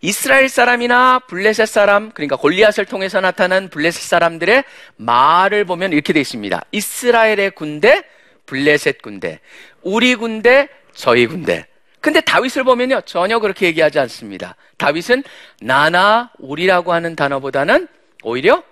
이스라엘 0.02 0.48
사람이나 0.48 1.20
블레셋 1.28 1.68
사람, 1.68 2.10
그러니까 2.12 2.36
골리앗을 2.36 2.86
통해서 2.86 3.20
나타난 3.20 3.68
블레셋 3.68 4.02
사람들의 4.02 4.64
말을 4.96 5.64
보면 5.64 5.92
이렇게 5.92 6.12
되어 6.12 6.22
있습니다. 6.22 6.64
이스라엘의 6.72 7.50
군대, 7.50 8.02
블레셋 8.46 9.02
군대, 9.02 9.40
우리 9.82 10.14
군대, 10.14 10.68
저희 10.94 11.26
군대. 11.26 11.66
근데 12.00 12.20
다윗을 12.20 12.64
보면요. 12.64 13.02
전혀 13.04 13.38
그렇게 13.38 13.66
얘기하지 13.66 13.98
않습니다. 14.00 14.56
다윗은 14.78 15.22
나나 15.60 16.30
우리라고 16.38 16.92
하는 16.92 17.14
단어보다는 17.16 17.88
오히려 18.22 18.62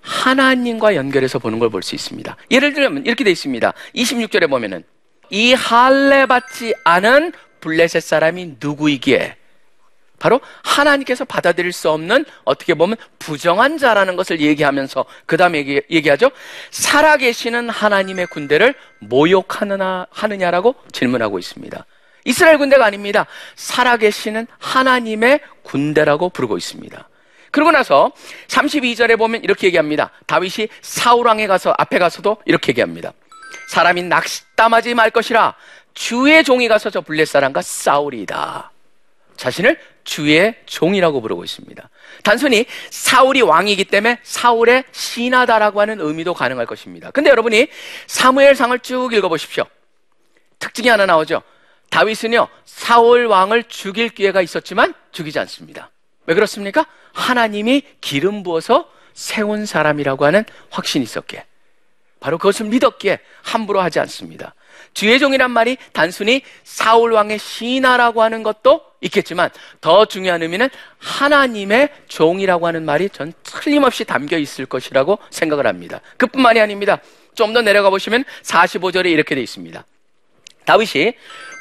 하나님과 0.00 0.94
연결해서 0.94 1.38
보는 1.38 1.58
걸 1.58 1.68
볼 1.70 1.82
수 1.82 1.94
있습니다. 1.94 2.36
예를 2.50 2.72
들면 2.72 3.06
이렇게 3.06 3.24
되어 3.24 3.32
있습니다. 3.32 3.72
26절에 3.94 4.48
보면은 4.48 4.84
이 5.30 5.52
할례 5.54 6.26
받지 6.26 6.74
않은 6.84 7.32
블레셋 7.60 8.02
사람이 8.02 8.56
누구이기에 8.60 9.36
바로 10.18 10.40
하나님께서 10.62 11.24
받아들일 11.26 11.72
수 11.72 11.90
없는 11.90 12.24
어떻게 12.44 12.72
보면 12.74 12.96
부정한 13.18 13.76
자라는 13.76 14.16
것을 14.16 14.40
얘기하면서 14.40 15.04
그 15.26 15.36
다음에 15.36 15.58
얘기, 15.58 15.82
얘기하죠. 15.90 16.30
살아계시는 16.70 17.68
하나님의 17.68 18.28
군대를 18.28 18.74
모욕하느냐 19.00 20.06
하느냐라고 20.10 20.74
질문하고 20.92 21.38
있습니다. 21.38 21.84
이스라엘 22.26 22.58
군대가 22.58 22.84
아닙니다. 22.84 23.26
살아계시는 23.54 24.48
하나님의 24.58 25.40
군대라고 25.62 26.28
부르고 26.30 26.58
있습니다. 26.58 27.08
그러고 27.52 27.70
나서 27.70 28.12
32절에 28.48 29.16
보면 29.16 29.44
이렇게 29.44 29.68
얘기합니다. 29.68 30.10
다윗이 30.26 30.68
사울왕에 30.82 31.46
가서 31.46 31.72
앞에 31.78 31.98
가서도 31.98 32.38
이렇게 32.44 32.72
얘기합니다. 32.72 33.12
사람이 33.70 34.02
낚시땀하지 34.02 34.94
말 34.94 35.10
것이라 35.10 35.54
주의 35.94 36.44
종이 36.44 36.68
가서 36.68 36.90
저 36.90 37.00
블레 37.00 37.24
사람과 37.24 37.62
싸우리이다. 37.62 38.72
자신을 39.36 39.78
주의 40.04 40.54
종이라고 40.66 41.20
부르고 41.20 41.44
있습니다. 41.44 41.88
단순히 42.22 42.66
사울이 42.90 43.42
왕이기 43.42 43.84
때문에 43.84 44.18
사울의 44.22 44.84
신하다라고 44.90 45.80
하는 45.80 46.00
의미도 46.00 46.34
가능할 46.34 46.66
것입니다. 46.66 47.10
근데 47.12 47.30
여러분이 47.30 47.68
사무엘상을 48.06 48.78
쭉 48.80 49.12
읽어보십시오. 49.12 49.64
특징이 50.58 50.88
하나 50.88 51.06
나오죠. 51.06 51.42
다윗은요, 51.90 52.48
사울 52.64 53.26
왕을 53.26 53.64
죽일 53.64 54.08
기회가 54.10 54.42
있었지만 54.42 54.94
죽이지 55.12 55.38
않습니다. 55.40 55.90
왜 56.26 56.34
그렇습니까? 56.34 56.86
하나님이 57.12 57.82
기름 58.00 58.42
부어서 58.42 58.90
세운 59.14 59.64
사람이라고 59.64 60.24
하는 60.24 60.44
확신이 60.70 61.04
있었기에. 61.04 61.44
바로 62.20 62.38
그것을 62.38 62.66
믿었기에 62.66 63.18
함부로 63.42 63.80
하지 63.80 64.00
않습니다. 64.00 64.54
주의 64.92 65.18
종이란 65.18 65.50
말이 65.50 65.76
단순히 65.92 66.42
사울 66.64 67.12
왕의 67.12 67.38
신하라고 67.38 68.22
하는 68.22 68.42
것도 68.42 68.82
있겠지만 69.00 69.50
더 69.80 70.06
중요한 70.06 70.42
의미는 70.42 70.68
하나님의 70.98 71.90
종이라고 72.08 72.66
하는 72.66 72.84
말이 72.84 73.08
전 73.10 73.32
틀림없이 73.42 74.04
담겨 74.04 74.38
있을 74.38 74.66
것이라고 74.66 75.18
생각을 75.30 75.66
합니다. 75.66 76.00
그뿐만이 76.16 76.60
아닙니다. 76.60 77.00
좀 77.34 77.52
더 77.52 77.62
내려가 77.62 77.90
보시면 77.90 78.24
45절에 78.42 79.06
이렇게 79.06 79.34
되어 79.34 79.42
있습니다. 79.44 79.84
다윗이 80.64 81.14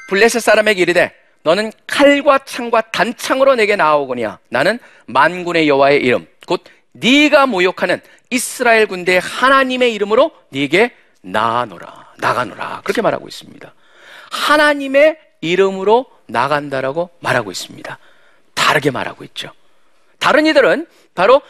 블레셋 0.07 0.41
사람에게 0.41 0.81
이르되 0.81 1.13
너는 1.43 1.71
칼과 1.87 2.39
창과 2.39 2.81
단창으로 2.91 3.55
내게 3.55 3.75
나오거니와 3.75 4.39
나는 4.49 4.79
만군의 5.05 5.67
여호와의 5.67 6.01
이름 6.01 6.27
곧 6.47 6.63
네가 6.93 7.45
모욕하는 7.45 8.01
이스라엘 8.29 8.87
군대 8.87 9.19
하나님의 9.21 9.93
이름으로 9.93 10.31
네게 10.49 10.91
나아노라 11.21 12.13
나가노라 12.17 12.81
그렇게 12.83 13.01
말하고 13.01 13.27
있습니다. 13.27 13.73
하나님의 14.31 15.17
이름으로 15.41 16.05
나간다라고 16.27 17.11
말하고 17.19 17.51
있습니다. 17.51 17.99
다르게 18.53 18.91
말하고 18.91 19.23
있죠. 19.25 19.51
다른 20.19 20.45
이들은 20.47 20.87
바로 21.13 21.41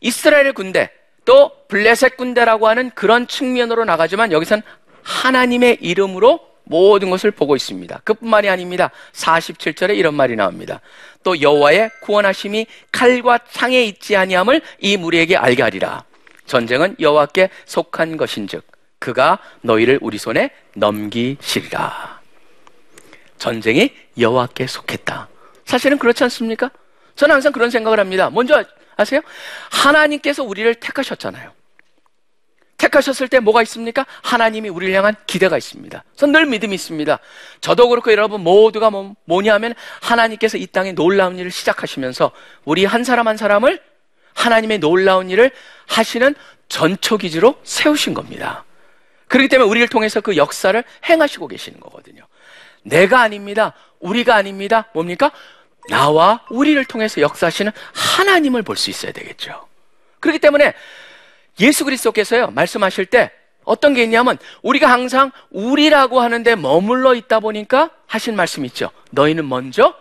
이스라엘 0.00 0.52
군대 0.52 0.90
또 1.24 1.52
블레셋 1.68 2.16
군대라고 2.16 2.68
하는 2.68 2.90
그런 2.90 3.26
측면으로 3.26 3.84
나가지만 3.84 4.32
여기선 4.32 4.62
하나님의 5.02 5.78
이름으로 5.80 6.53
모든 6.64 7.10
것을 7.10 7.30
보고 7.30 7.56
있습니다. 7.56 8.00
그뿐만이 8.04 8.48
아닙니다. 8.48 8.90
47절에 9.12 9.96
이런 9.96 10.14
말이 10.14 10.36
나옵니다. 10.36 10.80
또 11.22 11.40
여호와의 11.40 11.90
구원하심이 12.02 12.66
칼과 12.92 13.38
창에 13.50 13.84
있지 13.84 14.16
아니함을 14.16 14.60
이 14.80 14.96
무리에게 14.96 15.36
알게 15.36 15.62
하리라. 15.62 16.04
전쟁은 16.46 16.96
여호와께 17.00 17.50
속한 17.66 18.16
것인즉 18.16 18.66
그가 18.98 19.38
너희를 19.62 19.98
우리 20.02 20.18
손에 20.18 20.50
넘기시리라. 20.74 22.20
전쟁이 23.38 23.94
여호와께 24.18 24.66
속했다. 24.66 25.28
사실은 25.64 25.98
그렇지 25.98 26.24
않습니까? 26.24 26.70
저는 27.16 27.34
항상 27.34 27.52
그런 27.52 27.70
생각을 27.70 28.00
합니다. 28.00 28.30
먼저 28.30 28.64
아세요? 28.96 29.20
하나님께서 29.70 30.42
우리를 30.42 30.74
택하셨잖아요. 30.76 31.52
택하셨을 32.84 33.28
때 33.28 33.40
뭐가 33.40 33.62
있습니까? 33.62 34.06
하나님이 34.22 34.68
우리를 34.68 34.94
향한 34.94 35.14
기대가 35.26 35.56
있습니다. 35.56 36.04
전늘 36.16 36.46
믿음이 36.46 36.74
있습니다. 36.74 37.18
저도 37.60 37.88
그렇고 37.88 38.12
여러분 38.12 38.42
모두가 38.42 38.90
뭐, 38.90 39.14
뭐냐 39.24 39.54
하면 39.54 39.74
하나님께서 40.02 40.58
이 40.58 40.66
땅에 40.66 40.92
놀라운 40.92 41.38
일을 41.38 41.50
시작하시면서 41.50 42.32
우리 42.64 42.84
한 42.84 43.04
사람 43.04 43.28
한 43.28 43.36
사람을 43.36 43.80
하나님의 44.34 44.78
놀라운 44.78 45.30
일을 45.30 45.50
하시는 45.86 46.34
전초기지로 46.68 47.56
세우신 47.62 48.14
겁니다. 48.14 48.64
그렇기 49.28 49.48
때문에 49.48 49.68
우리를 49.68 49.88
통해서 49.88 50.20
그 50.20 50.36
역사를 50.36 50.82
행하시고 51.08 51.48
계시는 51.48 51.80
거거든요. 51.80 52.22
내가 52.82 53.20
아닙니다. 53.22 53.72
우리가 54.00 54.34
아닙니다. 54.34 54.88
뭡니까? 54.92 55.30
나와 55.88 56.44
우리를 56.50 56.82
통해서 56.84 57.20
역사하시는 57.20 57.72
하나님을 57.94 58.62
볼 58.62 58.76
수 58.76 58.90
있어야 58.90 59.12
되겠죠. 59.12 59.66
그렇기 60.20 60.38
때문에 60.38 60.74
예수 61.60 61.84
그리스도께서요, 61.84 62.48
말씀하실 62.48 63.06
때 63.06 63.30
어떤 63.64 63.94
게 63.94 64.02
있냐면 64.04 64.38
우리가 64.62 64.90
항상 64.90 65.30
우리라고 65.50 66.20
하는데 66.20 66.54
머물러 66.54 67.14
있다 67.14 67.40
보니까 67.40 67.90
하신 68.06 68.36
말씀 68.36 68.64
있죠. 68.66 68.90
너희는 69.10 69.48
먼저 69.48 69.94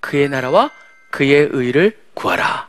그의 0.00 0.28
나라와 0.28 0.70
그의 1.10 1.48
의를 1.50 1.98
구하라. 2.14 2.68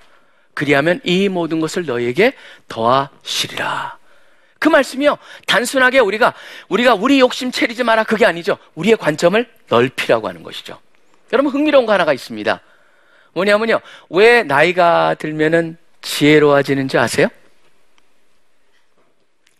그리하면 0.53 1.01
이 1.03 1.29
모든 1.29 1.59
것을 1.59 1.85
너희에게 1.85 2.33
더하시리라. 2.67 3.97
그 4.59 4.69
말씀이요. 4.69 5.17
단순하게 5.47 5.99
우리가 5.99 6.33
우리가 6.69 6.93
우리 6.93 7.19
욕심 7.19 7.51
채리지 7.51 7.83
마라 7.83 8.03
그게 8.03 8.25
아니죠. 8.25 8.57
우리의 8.75 8.95
관점을 8.97 9.49
넓히라고 9.69 10.27
하는 10.27 10.43
것이죠. 10.43 10.79
여러분 11.33 11.51
흥미로운 11.51 11.85
거 11.85 11.93
하나가 11.93 12.13
있습니다. 12.13 12.61
뭐냐면요. 13.33 13.81
왜 14.09 14.43
나이가 14.43 15.15
들면은 15.15 15.77
지혜로워지는지 16.01 16.97
아세요? 16.97 17.27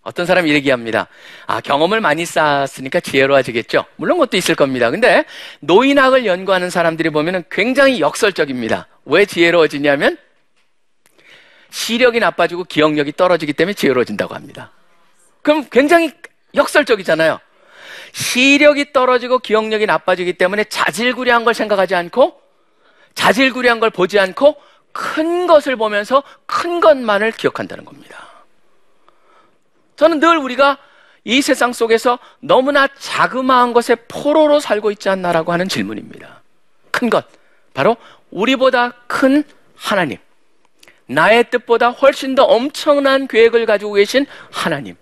어떤 0.04 0.26
사람이 0.26 0.50
이렇게 0.50 0.72
합니다. 0.72 1.08
아, 1.46 1.62
경험을 1.62 2.02
많이 2.02 2.26
쌓았으니까 2.26 3.02
지혜로워지겠죠? 3.02 3.86
물론 3.98 4.18
그것도 4.18 4.38
있을 4.38 4.56
겁니다. 4.56 4.90
근데 4.90 5.26
노인학을 5.60 6.26
연구하는 6.26 6.70
사람들이 6.70 7.12
보면 7.12 7.44
굉장히 7.52 8.00
역설적입니다. 8.00 8.88
왜 9.06 9.26
지혜로워지냐면 9.26 10.18
시력이 11.70 12.20
나빠지고 12.20 12.64
기억력이 12.64 13.14
떨어지기 13.14 13.54
때문에 13.54 13.74
지혜로워진다고 13.74 14.34
합니다. 14.34 14.72
그럼 15.44 15.66
굉장히 15.72 16.12
역설적이잖아요. 16.56 17.40
시력이 18.12 18.94
떨어지고 18.94 19.40
기억력이 19.40 19.86
나빠지기 19.86 20.34
때문에 20.34 20.66
자질구레한 20.66 21.46
걸 21.46 21.54
생각하지 21.54 21.96
않고 21.96 22.42
자질구레한 23.14 23.80
걸 23.80 23.90
보지 23.90 24.20
않고 24.20 24.56
큰 24.92 25.48
것을 25.48 25.76
보면서 25.76 26.24
큰 26.46 26.82
것만을 26.82 27.32
기억한다는 27.32 27.86
겁니다. 27.86 28.31
저는 30.02 30.20
늘 30.20 30.36
우리가 30.40 30.80
이 31.26 31.44
세상 31.44 31.74
속에서 31.74 32.18
너무나 32.40 32.88
자그마한 32.88 33.72
것에 33.72 33.94
포로로 34.08 34.60
살고 34.60 34.90
있지 34.90 35.10
않나라고 35.10 35.54
하는 35.54 35.70
질문입니다. 35.70 36.42
큰 36.90 37.12
것. 37.12 37.24
바로 37.76 37.98
우리보다 38.32 38.94
큰 39.06 39.44
하나님. 39.76 40.18
나의 41.06 41.52
뜻보다 41.52 41.92
훨씬 41.92 42.34
더 42.34 42.46
엄청난 42.46 43.28
계획을 43.28 43.68
가지고 43.68 43.94
계신 43.94 44.26
하나님. 44.50 44.96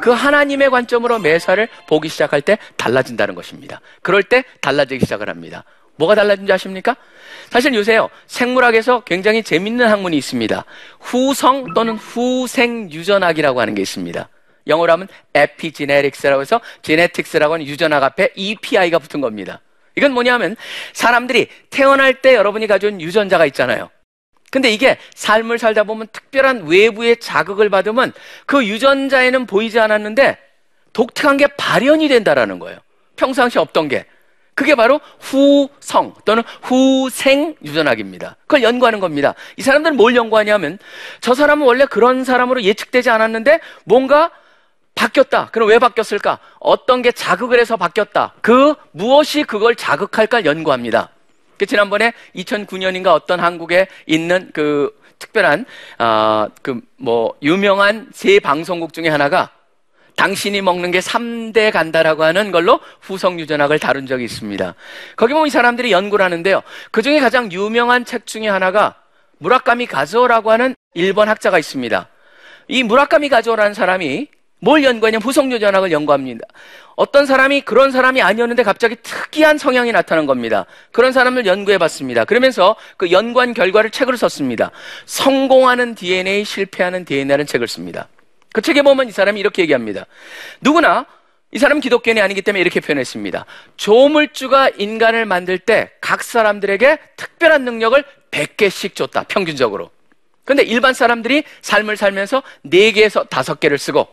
그 0.00 0.12
하나님의 0.12 0.70
관점으로 0.70 1.18
매사를 1.18 1.68
보기 1.88 2.08
시작할 2.08 2.40
때 2.40 2.56
달라진다는 2.76 3.34
것입니다. 3.34 3.80
그럴 4.00 4.22
때 4.22 4.44
달라지기 4.60 5.04
시작을 5.04 5.28
합니다. 5.28 5.64
뭐가 5.96 6.14
달라진지 6.14 6.52
아십니까? 6.52 6.96
사실 7.50 7.74
요새요, 7.74 8.10
생물학에서 8.28 9.00
굉장히 9.00 9.42
재밌는 9.42 9.88
학문이 9.88 10.16
있습니다. 10.16 10.64
후성 11.00 11.74
또는 11.74 11.96
후생 11.96 12.92
유전학이라고 12.92 13.60
하는 13.60 13.74
게 13.74 13.82
있습니다. 13.82 14.28
영어로 14.66 14.92
하면 14.92 15.08
epigenetics라고 15.34 16.40
해서 16.40 16.60
genetics라고 16.82 17.54
하는 17.54 17.66
유전학 17.66 18.02
앞에 18.02 18.30
EPI가 18.34 18.98
붙은 18.98 19.20
겁니다. 19.20 19.60
이건 19.96 20.12
뭐냐면 20.12 20.56
사람들이 20.92 21.48
태어날 21.70 22.20
때 22.20 22.34
여러분이 22.34 22.66
가져온 22.66 23.00
유전자가 23.00 23.46
있잖아요. 23.46 23.90
근데 24.50 24.70
이게 24.70 24.98
삶을 25.14 25.58
살다 25.58 25.84
보면 25.84 26.06
특별한 26.12 26.66
외부의 26.66 27.18
자극을 27.18 27.68
받으면 27.70 28.12
그 28.46 28.64
유전자에는 28.64 29.46
보이지 29.46 29.80
않았는데 29.80 30.38
독특한 30.92 31.36
게 31.36 31.46
발현이 31.46 32.08
된다라는 32.08 32.58
거예요. 32.58 32.78
평상시 33.16 33.58
없던 33.58 33.88
게. 33.88 34.06
그게 34.54 34.74
바로 34.74 35.00
후성 35.20 36.14
또는 36.24 36.42
후생 36.62 37.54
유전학입니다. 37.62 38.36
그걸 38.42 38.62
연구하는 38.62 39.00
겁니다. 39.00 39.34
이 39.58 39.62
사람들은 39.62 39.96
뭘 39.96 40.16
연구하냐면 40.16 40.78
저 41.20 41.34
사람은 41.34 41.66
원래 41.66 41.84
그런 41.84 42.24
사람으로 42.24 42.62
예측되지 42.62 43.10
않았는데 43.10 43.60
뭔가 43.84 44.30
바뀌었다. 44.96 45.50
그럼 45.52 45.68
왜 45.68 45.78
바뀌었을까? 45.78 46.40
어떤 46.58 47.02
게 47.02 47.12
자극을 47.12 47.60
해서 47.60 47.76
바뀌었다. 47.76 48.34
그 48.40 48.74
무엇이 48.90 49.44
그걸 49.44 49.76
자극할까 49.76 50.44
연구합니다. 50.44 51.10
그 51.58 51.66
지난번에 51.66 52.12
2009년인가 52.34 53.08
어떤 53.08 53.38
한국에 53.40 53.86
있는 54.06 54.50
그 54.52 54.92
특별한 55.18 55.64
아 55.98 56.48
그 56.62 56.80
뭐 56.98 57.34
유명한 57.42 58.08
세 58.12 58.40
방송국 58.40 58.92
중에 58.92 59.08
하나가 59.08 59.50
당신이 60.16 60.62
먹는 60.62 60.90
게 60.90 60.98
3대 61.00 61.70
간다라고 61.70 62.24
하는 62.24 62.50
걸로 62.50 62.80
후성 63.02 63.38
유전학을 63.38 63.78
다룬 63.78 64.06
적이 64.06 64.24
있습니다. 64.24 64.74
거기 65.14 65.34
보면 65.34 65.46
이 65.46 65.50
사람들이 65.50 65.92
연구를 65.92 66.24
하는데요. 66.24 66.62
그 66.90 67.02
중에 67.02 67.20
가장 67.20 67.52
유명한 67.52 68.06
책 68.06 68.26
중에 68.26 68.48
하나가 68.48 68.94
무라카미 69.38 69.86
가즈오라고 69.86 70.50
하는 70.50 70.74
일본 70.94 71.28
학자가 71.28 71.58
있습니다. 71.58 72.08
이 72.68 72.82
무라카미 72.82 73.28
가즈오라는 73.28 73.74
사람이 73.74 74.28
뭘 74.60 74.82
연구하냐면 74.84 75.22
후성류 75.22 75.58
전학을 75.58 75.92
연구합니다. 75.92 76.44
어떤 76.96 77.26
사람이 77.26 77.60
그런 77.62 77.90
사람이 77.90 78.22
아니었는데 78.22 78.62
갑자기 78.62 78.96
특이한 79.02 79.58
성향이 79.58 79.92
나타난 79.92 80.26
겁니다. 80.26 80.64
그런 80.92 81.12
사람을 81.12 81.46
연구해 81.46 81.78
봤습니다. 81.78 82.24
그러면서 82.24 82.74
그 82.96 83.10
연구한 83.10 83.52
결과를 83.52 83.90
책으로 83.90 84.16
썼습니다. 84.16 84.70
성공하는 85.04 85.94
DNA, 85.94 86.44
실패하는 86.44 87.04
DNA라는 87.04 87.46
책을 87.46 87.68
씁니다. 87.68 88.08
그 88.52 88.62
책에 88.62 88.80
보면 88.82 89.08
이 89.08 89.12
사람이 89.12 89.38
이렇게 89.38 89.62
얘기합니다. 89.62 90.06
누구나 90.62 91.04
이 91.52 91.58
사람은 91.58 91.80
기독교인이 91.80 92.20
아니기 92.20 92.42
때문에 92.42 92.60
이렇게 92.60 92.80
표현했습니다. 92.80 93.44
조물주가 93.76 94.70
인간을 94.78 95.26
만들 95.26 95.58
때 95.58 95.90
각 96.00 96.22
사람들에게 96.22 96.98
특별한 97.16 97.64
능력을 97.64 98.02
100개씩 98.30 98.94
줬다, 98.94 99.24
평균적으로. 99.24 99.90
근데 100.44 100.62
일반 100.62 100.94
사람들이 100.94 101.42
삶을 101.62 101.96
살면서 101.96 102.42
4개에서 102.66 103.28
5개를 103.28 103.76
쓰고 103.76 104.06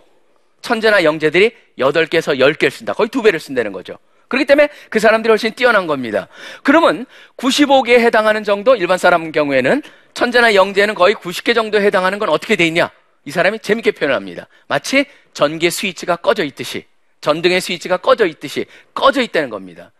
천재나 0.63 1.03
영재들이 1.03 1.51
8개에서 1.77 2.39
10개를 2.39 2.71
쓴다. 2.71 2.93
거의 2.93 3.09
두 3.09 3.21
배를 3.21 3.39
쓴다는 3.39 3.71
거죠. 3.71 3.97
그렇기 4.29 4.45
때문에 4.45 4.69
그 4.89 4.99
사람들이 4.99 5.29
훨씬 5.29 5.53
뛰어난 5.53 5.85
겁니다. 5.85 6.27
그러면 6.63 7.05
95개에 7.37 7.99
해당하는 7.99 8.43
정도 8.43 8.75
일반 8.75 8.97
사람 8.97 9.31
경우에는 9.31 9.83
천재나 10.15 10.55
영재는 10.55 10.95
거의 10.95 11.13
90개 11.13 11.53
정도에 11.53 11.81
해당하는 11.81 12.17
건 12.17 12.29
어떻게 12.29 12.55
돼 12.55 12.65
있냐? 12.65 12.89
이 13.25 13.31
사람이 13.31 13.59
재밌게 13.59 13.91
표현합니다. 13.91 14.47
마치 14.67 15.05
전기 15.33 15.69
스위치가 15.69 16.15
꺼져 16.15 16.43
있듯이 16.45 16.85
전등의 17.21 17.61
스위치가 17.61 17.97
꺼져 17.97 18.25
있듯이 18.25 18.65
꺼져 18.93 19.21
있다는 19.21 19.49
겁니다. 19.49 19.91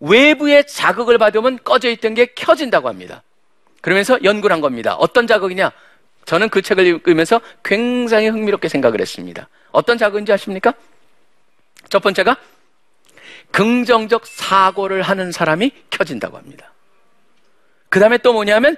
외부의 0.00 0.66
자극을 0.66 1.18
받으면 1.18 1.58
꺼져 1.62 1.90
있던 1.90 2.14
게 2.14 2.26
켜진다고 2.34 2.88
합니다. 2.88 3.22
그러면서 3.80 4.18
연구를 4.24 4.54
한 4.54 4.60
겁니다. 4.60 4.94
어떤 4.94 5.26
자극이냐? 5.26 5.70
저는 6.24 6.48
그 6.48 6.62
책을 6.62 6.86
읽으면서 6.86 7.40
굉장히 7.62 8.28
흥미롭게 8.28 8.68
생각을 8.68 9.00
했습니다. 9.00 9.48
어떤 9.74 9.98
자극인지 9.98 10.32
아십니까? 10.32 10.72
첫 11.88 12.00
번째가 12.00 12.36
긍정적 13.50 14.26
사고를 14.26 15.02
하는 15.02 15.32
사람이 15.32 15.72
켜진다고 15.90 16.38
합니다. 16.38 16.72
그 17.88 18.00
다음에 18.00 18.18
또 18.18 18.32
뭐냐면 18.32 18.76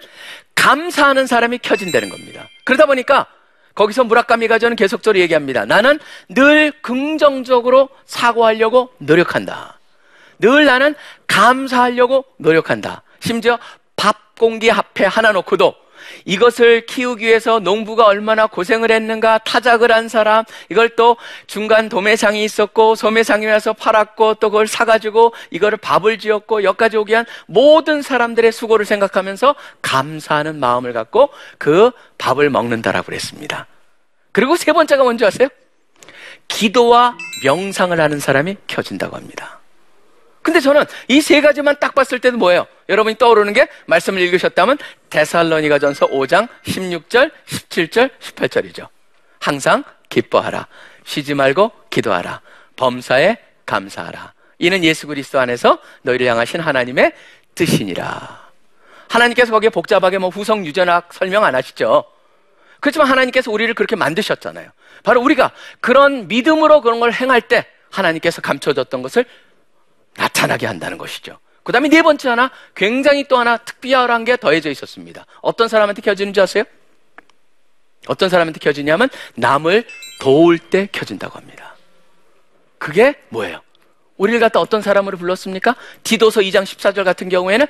감사하는 0.55 1.27
사람이 1.27 1.59
켜진다는 1.59 2.09
겁니다. 2.09 2.49
그러다 2.65 2.87
보니까 2.87 3.27
거기서 3.75 4.05
무라카미가 4.05 4.59
저는 4.59 4.75
계속적으로 4.75 5.21
얘기합니다. 5.21 5.67
나는 5.67 5.99
늘 6.31 6.73
긍정적으로 6.81 7.91
사고하려고 8.07 8.91
노력한다. 8.99 9.79
늘 10.39 10.65
나는 10.65 10.95
감사하려고 11.27 12.25
노력한다. 12.39 13.03
심지어 13.21 13.59
밥 13.97 14.35
공기 14.39 14.71
앞에 14.71 15.05
하나 15.05 15.33
놓고도 15.33 15.75
이것을 16.25 16.87
키우기 16.87 17.27
위해서 17.27 17.59
농부가 17.59 18.07
얼마나 18.07 18.47
고생을 18.47 18.91
했는가 18.91 19.39
타작을 19.39 19.93
한 19.93 20.09
사람 20.09 20.45
이걸 20.71 20.91
또 20.91 21.17
중간 21.47 21.89
도매상이 21.89 22.45
있었고 22.45 22.95
소매상이 22.95 23.47
와서 23.47 23.73
팔았고 23.73 24.35
또 24.35 24.51
그걸 24.51 24.67
사가지고 24.67 25.35
이거를 25.51 25.79
밥을 25.79 26.19
지었고 26.19 26.63
여기까지 26.63 26.97
오게 26.97 27.15
한 27.15 27.27
모든 27.47 28.03
사람들의 28.03 28.53
수고를 28.53 28.85
생각하면서 28.87 29.55
감사하는 29.83 30.59
마음을 30.59 30.93
갖고 30.93 31.31
그 31.59 31.91
밥을 32.19 32.51
먹는다라고 32.51 33.07
그랬습니다. 33.07 33.67
그리고 34.33 34.57
세 34.57 34.73
번째가 34.73 35.03
뭔지 35.03 35.25
아세요? 35.25 35.49
기도와 36.49 37.17
명상을 37.45 37.99
하는 38.01 38.21
사람이 38.21 38.57
켜진다고 38.67 39.17
합니다. 39.17 39.61
근데 40.47 40.61
저는 40.61 40.85
이 41.09 41.21
세 41.21 41.41
가지만 41.41 41.75
딱 41.81 41.93
봤을 41.93 42.21
때도 42.21 42.39
뭐예요? 42.39 42.69
여러분이 42.89 43.19
떠오르는 43.19 43.53
게 43.53 43.67
말씀을 43.87 44.21
읽으셨다면 44.23 44.79
데살로니가 45.11 45.81
전서 45.81 46.07
5장 46.07 46.47
16절, 46.65 47.33
17절, 47.49 48.11
18절이죠. 48.21 48.87
항상 49.41 49.83
기뻐하라. 50.09 50.69
쉬지 51.05 51.35
말고 51.35 51.73
기도하라. 51.91 52.43
범사에 52.77 53.39
감사하라. 53.67 54.35
이는 54.61 54.85
예수 54.85 55.09
그리스도 55.09 55.41
안에서 55.41 55.81
너희를 56.03 56.29
향하신 56.29 56.61
하나님의 56.61 57.13
뜻이니라. 57.57 58.47
하나님께서 59.09 59.51
거기에 59.51 59.71
복잡하게 59.71 60.19
뭐 60.19 60.29
후성 60.29 60.65
유전학 60.65 61.13
설명 61.13 61.45
안 61.45 61.57
하시죠? 61.57 62.05
그렇지만 62.79 63.09
하나님께서 63.09 63.51
우리를 63.51 63.75
그렇게 63.75 63.97
만드셨잖아요. 63.97 64.71
바로 65.03 65.21
우리가 65.23 65.51
그런 65.81 66.29
믿음으로 66.29 66.83
그런 66.83 67.01
걸 67.01 67.13
행할 67.13 67.41
때 67.41 67.67
하나님께서 67.91 68.41
감춰졌던 68.43 69.03
것을 69.03 69.25
나타나게 70.17 70.67
한다는 70.67 70.99
것이죠. 70.99 71.39
그 71.63 71.73
다음에 71.73 71.89
네 71.89 72.03
번째 72.03 72.29
하나, 72.29 72.51
굉장히 72.75 73.25
또 73.25 73.39
하나 73.39 73.57
특별한 73.57 74.25
게 74.25 74.37
더해져 74.37 74.71
있었습니다. 74.71 75.27
어떤 75.43 75.69
사람한테 75.69 76.03
켜지는지 76.03 76.41
아세요? 76.41 76.65
어떤 78.07 78.29
사람한테 78.29 78.61
켜지냐면 78.61 79.09
남을 79.35 79.85
도울 80.21 80.59
때 80.59 80.89
켜진다고 80.93 81.37
합니다. 81.39 81.75
그게 82.79 83.17
뭐예요? 83.31 83.61
우리를 84.17 84.39
갖다 84.41 84.61
어떤 84.61 84.81
사람으로 84.81 85.19
불렀습니까? 85.19 85.75
디도서 86.05 86.41
2장 86.43 86.63
14절 86.63 87.05
같은 87.05 87.29
경우에는 87.29 87.67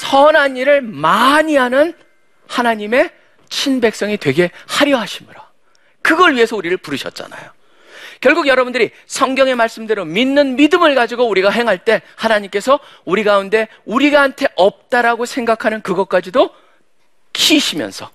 선한 0.00 0.56
일을 0.56 0.80
많이 0.80 1.56
하는 1.56 1.94
하나님의 2.48 3.10
친백성이 3.48 4.16
되게 4.16 4.50
하려 4.66 4.98
하심으로 4.98 5.40
그걸 6.02 6.34
위해서 6.34 6.56
우리를 6.56 6.76
부르셨잖아요. 6.78 7.50
결국 8.22 8.46
여러분들이 8.46 8.92
성경의 9.06 9.56
말씀대로 9.56 10.04
믿는 10.04 10.54
믿음을 10.54 10.94
가지고 10.94 11.26
우리가 11.28 11.50
행할 11.50 11.78
때 11.78 12.02
하나님께서 12.14 12.78
우리 13.04 13.24
가운데 13.24 13.66
우리가한테 13.84 14.46
없다라고 14.54 15.26
생각하는 15.26 15.82
그것까지도 15.82 16.54
키시면서 17.32 18.10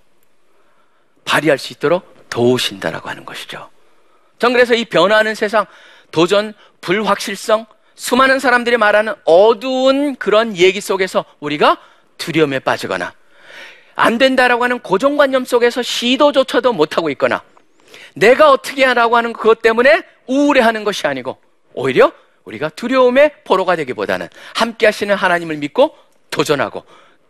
발휘할 1.26 1.58
수 1.58 1.74
있도록 1.74 2.30
도우신다라고 2.30 3.10
하는 3.10 3.26
것이죠. 3.26 3.70
전 4.40 4.54
그래서 4.54 4.76
이 4.76 4.86
변화하는 4.86 5.36
세상, 5.36 5.66
도전, 6.12 6.54
불확실성, 6.80 7.66
수많은 7.96 8.40
사람들이 8.40 8.78
말하는 8.78 9.14
어두운 9.26 10.16
그런 10.16 10.56
얘기 10.56 10.80
속에서 10.80 11.26
우리가 11.42 11.80
두려움에 12.18 12.60
빠지거나 12.60 13.14
안 13.96 14.18
된다라고 14.18 14.64
하는 14.64 14.80
고정관념 14.80 15.44
속에서 15.44 15.82
시도조차도 15.82 16.72
못하고 16.72 17.10
있거나 17.10 17.44
내가 18.16 18.52
어떻게 18.52 18.84
하라고 18.86 19.18
하는 19.18 19.34
그것 19.34 19.62
때문에 19.62 20.04
우울해하는 20.28 20.84
것이 20.84 21.08
아니고 21.08 21.38
오히려 21.74 22.12
우리가 22.46 22.70
두려움의 22.70 23.32
포로가 23.44 23.76
되기보다는 23.76 24.30
함께 24.56 24.86
하시는 24.86 25.14
하나님을 25.16 25.58
믿고 25.58 25.96
도전하고 26.30 26.84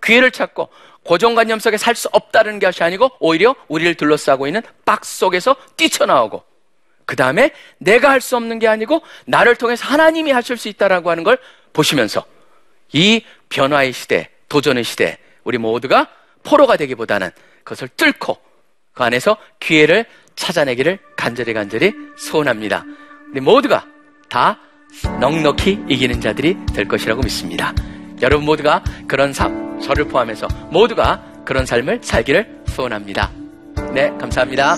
기회를 0.03 0.32
찾고 0.32 0.69
고정관념 1.03 1.60
속에 1.60 1.77
살 1.77 1.95
수 1.95 2.08
없다는 2.12 2.60
것이 2.60 2.84
아니고 2.84 3.12
오히려 3.19 3.56
우리를 3.67 3.95
둘러싸고 3.95 4.47
있는 4.47 4.62
박스 4.86 5.17
속에서 5.17 5.56
뛰쳐나오고 5.75 6.43
그 7.06 7.15
다음에 7.15 7.51
내가 7.77 8.10
할 8.12 8.21
수 8.21 8.36
없는 8.36 8.60
게 8.60 8.67
아니고 8.67 9.01
나를 9.25 9.56
통해서 9.56 9.86
하나님이 9.86 10.32
하실 10.32 10.58
수 10.58 10.67
있다라고 10.67 11.10
하는 11.10 11.23
걸 11.23 11.38
보시면서 11.73 12.25
이 12.93 13.23
변화의 13.49 13.93
시대, 13.93 14.30
도전의 14.49 14.84
시대, 14.84 15.17
우리 15.43 15.58
모두가 15.58 16.10
포로가 16.43 16.75
되기보다는 16.77 17.32
그것을 17.63 17.88
뚫고 17.95 18.38
그 18.93 19.03
안에서 19.03 19.38
기회를 19.60 20.06
찾아내기를 20.38 21.00
간절히 21.17 21.54
간절히 21.54 21.93
소원합니다. 22.15 22.86
우리 23.32 23.41
모두가 23.41 23.86
다 24.30 24.58
넉넉히 25.19 25.80
이기는 25.89 26.21
자들이 26.21 26.56
될 26.73 26.88
것이라고 26.88 27.21
믿습니다. 27.23 27.73
여러분 28.21 28.45
모두가 28.45 28.82
그런 29.08 29.34
삶, 29.34 29.82
저를 29.82 30.08
포함해서 30.08 30.47
모두가 30.71 31.21
그런 31.43 31.65
삶을 31.65 32.00
살기를 32.02 32.63
소원합니다. 32.67 33.32
네, 33.93 34.10
감사합니다. 34.19 34.76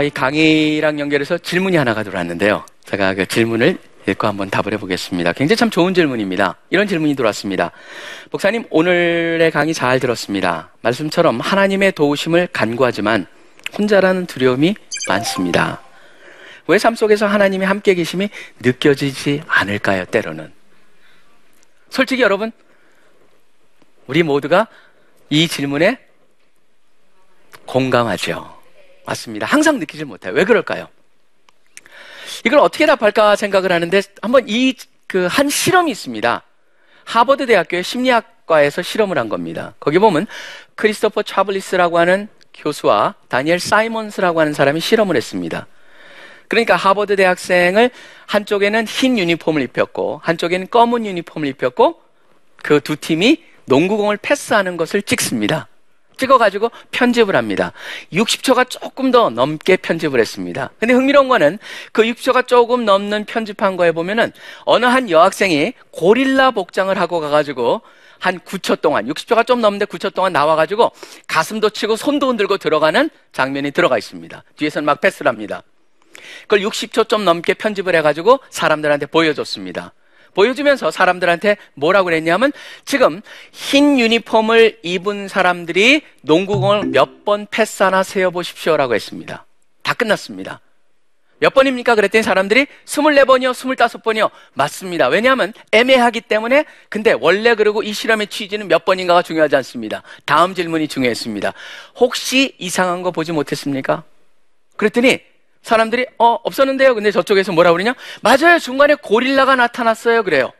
어, 0.00 0.02
이 0.02 0.08
강의랑 0.08 0.98
연결해서 0.98 1.36
질문이 1.36 1.76
하나가 1.76 2.02
들어왔는데요. 2.02 2.64
제가 2.86 3.12
그 3.12 3.26
질문을 3.26 3.76
읽고 4.08 4.26
한번 4.26 4.48
답을 4.48 4.72
해보겠습니다. 4.72 5.34
굉장히 5.34 5.58
참 5.58 5.68
좋은 5.68 5.92
질문입니다. 5.92 6.56
이런 6.70 6.88
질문이 6.88 7.14
들어왔습니다. 7.14 7.70
목사님, 8.30 8.64
오늘의 8.70 9.50
강의 9.50 9.74
잘 9.74 10.00
들었습니다. 10.00 10.70
말씀처럼 10.80 11.38
하나님의 11.40 11.92
도우심을 11.92 12.48
간구하지만 12.50 13.26
혼자라는 13.76 14.24
두려움이 14.24 14.74
많습니다. 15.06 15.82
왜 16.66 16.78
삶 16.78 16.94
속에서 16.94 17.26
하나님이 17.26 17.66
함께 17.66 17.92
계심이 17.92 18.30
느껴지지 18.60 19.42
않을까요, 19.46 20.06
때로는? 20.06 20.50
솔직히 21.90 22.22
여러분, 22.22 22.52
우리 24.06 24.22
모두가 24.22 24.66
이 25.28 25.46
질문에 25.46 25.98
공감하죠. 27.66 28.59
맞습니다. 29.06 29.46
항상 29.46 29.78
느끼질 29.78 30.06
못해요. 30.06 30.32
왜 30.32 30.44
그럴까요? 30.44 30.88
이걸 32.44 32.60
어떻게 32.60 32.86
답할까 32.86 33.36
생각을 33.36 33.72
하는데 33.72 34.02
한번 34.22 34.44
이 34.48 34.74
그 35.10 35.26
한 35.26 35.48
실험이 35.48 35.90
있습니다. 35.90 36.42
하버드 37.04 37.46
대학교의 37.46 37.82
심리학과에서 37.82 38.80
실험을 38.80 39.18
한 39.18 39.28
겁니다. 39.28 39.74
거기 39.80 39.98
보면 39.98 40.28
크리스토퍼 40.76 41.24
차블리스라고 41.24 41.98
하는 41.98 42.28
교수와 42.54 43.16
다니엘 43.28 43.58
사이먼스라고 43.58 44.38
하는 44.38 44.52
사람이 44.52 44.78
실험을 44.78 45.16
했습니다. 45.16 45.66
그러니까 46.46 46.76
하버드 46.76 47.16
대학생을 47.16 47.90
한쪽에는 48.26 48.86
흰 48.86 49.18
유니폼을 49.18 49.62
입혔고 49.62 50.20
한쪽에는 50.22 50.68
검은 50.70 51.06
유니폼을 51.06 51.48
입혔고 51.48 52.00
그 52.62 52.78
두 52.78 52.94
팀이 52.94 53.42
농구공을 53.64 54.16
패스하는 54.18 54.76
것을 54.76 55.02
찍습니다. 55.02 55.66
찍어가지고 56.20 56.70
편집을 56.92 57.34
합니다. 57.34 57.72
60초가 58.12 58.68
조금 58.68 59.10
더 59.10 59.30
넘게 59.30 59.76
편집을 59.78 60.20
했습니다. 60.20 60.70
근데 60.78 60.94
흥미로운 60.94 61.28
거는 61.28 61.58
그 61.92 62.02
60초가 62.02 62.46
조금 62.46 62.84
넘는 62.84 63.24
편집한 63.24 63.76
거에 63.76 63.92
보면은 63.92 64.32
어느 64.64 64.86
한 64.86 65.10
여학생이 65.10 65.72
고릴라 65.90 66.52
복장을 66.52 66.96
하고 66.98 67.20
가가지고 67.20 67.82
한 68.18 68.38
9초 68.38 68.82
동안, 68.82 69.06
60초가 69.06 69.46
좀 69.46 69.62
넘는데 69.62 69.86
9초 69.86 70.14
동안 70.14 70.32
나와가지고 70.34 70.92
가슴도 71.26 71.70
치고 71.70 71.96
손도 71.96 72.28
흔들고 72.28 72.58
들어가는 72.58 73.08
장면이 73.32 73.70
들어가 73.70 73.96
있습니다. 73.96 74.44
뒤에서는 74.56 74.84
막 74.84 75.00
패스를 75.00 75.28
합니다. 75.28 75.62
그걸 76.42 76.60
60초 76.60 77.08
좀 77.08 77.24
넘게 77.24 77.54
편집을 77.54 77.96
해가지고 77.96 78.40
사람들한테 78.50 79.06
보여줬습니다. 79.06 79.94
보여주면서 80.34 80.90
사람들한테 80.90 81.56
뭐라고 81.74 82.06
그랬냐면 82.06 82.52
지금 82.84 83.20
흰 83.52 83.98
유니폼을 83.98 84.80
입은 84.82 85.28
사람들이 85.28 86.02
농구공을 86.22 86.86
몇 86.86 87.24
번 87.24 87.46
패스 87.50 87.82
하나 87.82 88.02
세어보십시오라고 88.02 88.94
했습니다. 88.94 89.44
다 89.82 89.94
끝났습니다. 89.94 90.60
몇 91.38 91.54
번입니까? 91.54 91.94
그랬더니 91.94 92.22
사람들이 92.22 92.66
24번이요, 92.84 93.52
25번이요. 93.52 94.30
맞습니다. 94.54 95.08
왜냐하면 95.08 95.52
애매하기 95.72 96.22
때문에 96.22 96.64
근데 96.88 97.12
원래 97.18 97.54
그리고 97.54 97.82
이 97.82 97.92
실험의 97.92 98.26
취지는 98.26 98.68
몇 98.68 98.84
번인가가 98.84 99.22
중요하지 99.22 99.56
않습니다. 99.56 100.02
다음 100.26 100.54
질문이 100.54 100.88
중요했습니다. 100.88 101.52
혹시 101.96 102.54
이상한 102.58 103.02
거 103.02 103.10
보지 103.10 103.32
못했습니까? 103.32 104.02
그랬더니 104.76 105.20
사람들이 105.62 106.06
어 106.18 106.38
없었는데요. 106.42 106.94
근데 106.94 107.10
저쪽에서 107.10 107.52
뭐라 107.52 107.72
그러냐? 107.72 107.94
맞아요. 108.22 108.58
중간에 108.58 108.94
고릴라가 108.94 109.56
나타났어요. 109.56 110.22
그래요. 110.22 110.52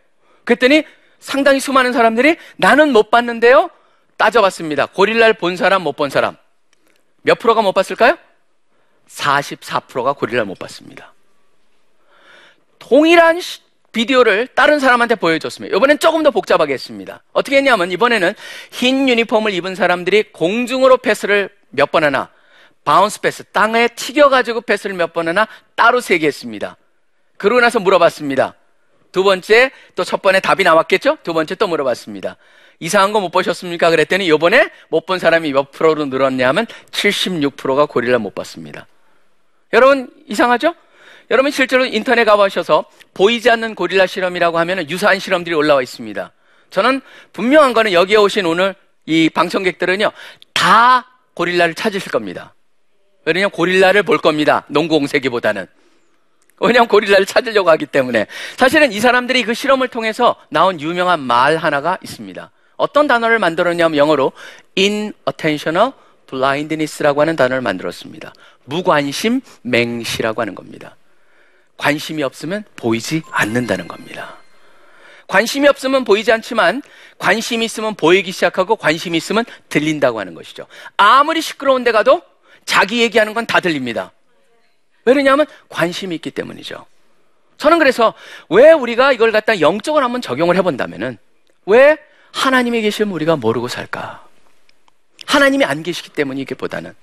그랬더니 0.45 0.85
상당히 1.19 1.61
수많은 1.61 1.93
사람들이 1.93 2.37
나는 2.57 2.93
못 2.93 3.11
봤는데요. 3.11 3.71
따져봤습니다. 4.17 4.87
고릴라를 4.87 5.35
본 5.35 5.57
사람, 5.57 5.83
못 5.83 5.97
본 5.97 6.11
사람. 6.11 6.37
몇 7.23 7.39
프로가 7.39 7.63
못 7.63 7.73
봤을까요? 7.73 8.17
44%가 9.09 10.13
고릴라를 10.13 10.47
못 10.47 10.59
봤습니다. 10.59 11.13
동일한 12.79 13.41
시- 13.41 13.61
비디오를 13.93 14.47
다른 14.49 14.79
사람한테 14.79 15.17
보여줬습니다. 15.17 15.77
이번엔 15.77 15.99
조금 15.99 16.23
더 16.23 16.31
복잡하게 16.31 16.75
했습니다. 16.75 17.23
어떻게 17.33 17.57
했냐면 17.57 17.91
이번에는 17.91 18.35
흰 18.71 19.09
유니폼을 19.09 19.53
입은 19.53 19.75
사람들이 19.75 20.31
공중으로 20.33 20.99
패스를 20.99 21.51
몇 21.71 21.91
번 21.91 22.05
하나, 22.05 22.31
bounce 22.85 23.21
pass, 23.21 23.45
땅에 23.45 23.89
튀겨가지고 23.89 24.63
패스를 24.63 24.97
몇번 24.97 25.29
하나 25.29 25.47
따로 25.75 26.01
세게 26.01 26.27
했습니다. 26.27 26.77
그러고 27.37 27.61
나서 27.61 27.79
물어봤습니다. 27.81 28.55
두 29.13 29.25
번째, 29.25 29.71
또 29.97 30.05
첫 30.05 30.23
번에 30.23 30.41
답이 30.41 30.63
나왔겠죠? 30.65 31.19
두 31.23 31.33
번째 31.35 31.55
또 31.57 31.67
물어봤습니다. 31.67 32.37
이상한 32.79 33.13
거 33.13 33.21
못 33.21 33.31
보셨습니까? 33.31 33.91
그랬더니 33.91 34.29
요번에 34.29 34.71
못 34.89 35.05
본 35.07 35.19
사람이 35.19 35.53
몇 35.53 35.71
프로로 35.73 36.07
늘었냐면 36.07 36.67
76%가 36.93 37.87
고릴라 37.87 38.19
못 38.19 38.35
봤습니다. 38.35 38.87
여러분, 39.73 40.11
이상하죠? 40.29 40.75
여러분 41.31 41.51
실제로 41.53 41.85
인터넷 41.85 42.25
가보셔서 42.25 42.85
보이지 43.15 43.51
않는 43.51 43.75
고릴라 43.75 44.07
실험이라고 44.07 44.59
하면 44.61 44.89
유사한 44.91 45.19
실험들이 45.19 45.55
올라와 45.55 45.83
있습니다. 45.83 46.33
저는 46.71 47.01
분명한 47.33 47.73
거는 47.73 47.93
여기에 47.93 48.17
오신 48.17 48.47
오늘 48.47 48.75
이 49.07 49.29
방청객들은요, 49.29 50.11
다 50.55 51.07
고릴라를 51.35 51.75
찾으실 51.75 52.11
겁니다. 52.11 52.55
왜냐면 53.25 53.51
고릴라를 53.51 54.03
볼 54.03 54.19
겁니다. 54.19 54.65
농구 54.69 54.99
공세기보다는. 54.99 55.67
왜냐하면 56.61 56.89
고릴라를 56.89 57.27
찾으려고 57.27 57.71
하기 57.71 57.87
때문에. 57.87 58.27
사실은 58.57 58.93
이 58.93 59.01
사람들이 59.01 59.45
그 59.45 59.55
실험을 59.55 59.89
통해서 59.89 60.37
나온 60.51 60.81
유명한 60.81 61.21
말 61.21 61.57
하나가 61.57 61.99
있습니다. 62.03 62.51
어떤 62.77 63.07
단어를 63.07 63.39
만들었냐면 63.39 63.97
영어로 63.97 64.33
inattentional 64.77 65.93
blindness라고 66.27 67.21
하는 67.21 67.37
단어를 67.37 67.61
만들었습니다. 67.61 68.33
무관심 68.65 69.41
맹시라고 69.63 70.41
하는 70.41 70.55
겁니다. 70.55 70.97
관심이 71.77 72.23
없으면 72.23 72.65
보이지 72.77 73.23
않는다는 73.31 73.89
겁니다. 73.89 74.37
관심이 75.27 75.69
없으면 75.69 76.05
보이지 76.05 76.33
않지만 76.33 76.83
관심이 77.19 77.65
있으면 77.65 77.95
보이기 77.95 78.33
시작하고 78.33 78.77
관심이 78.77 79.17
있으면 79.17 79.45
들린다고 79.69 80.19
하는 80.19 80.35
것이죠. 80.35 80.67
아무리 80.97 81.41
시끄러운 81.41 81.85
데 81.85 81.93
가도 81.93 82.23
자기 82.71 83.03
얘기하는 83.03 83.35
건 83.35 83.47
다 83.47 83.59
들립니다. 83.59 84.13
왜냐하면 85.05 85.45
관심이 85.69 86.15
있기 86.15 86.31
때문이죠. 86.31 86.87
저는 87.59 87.81
그래서 87.81 88.15
왜 88.49 88.71
우리가 88.71 89.11
이걸 89.11 89.33
갖다 89.33 89.61
영적으로 89.61 90.05
한번 90.05 90.23
적용을 90.23 90.55
해본다면은 90.57 91.19
왜 91.67 91.99
하나님이 92.33 92.81
계시면 92.83 93.13
우리가 93.13 93.35
모르고 93.35 93.67
살까? 93.67 94.25
하나님이 95.27 95.65
안 95.65 95.83
계시기 95.83 96.11
때문이기보다는 96.11 96.95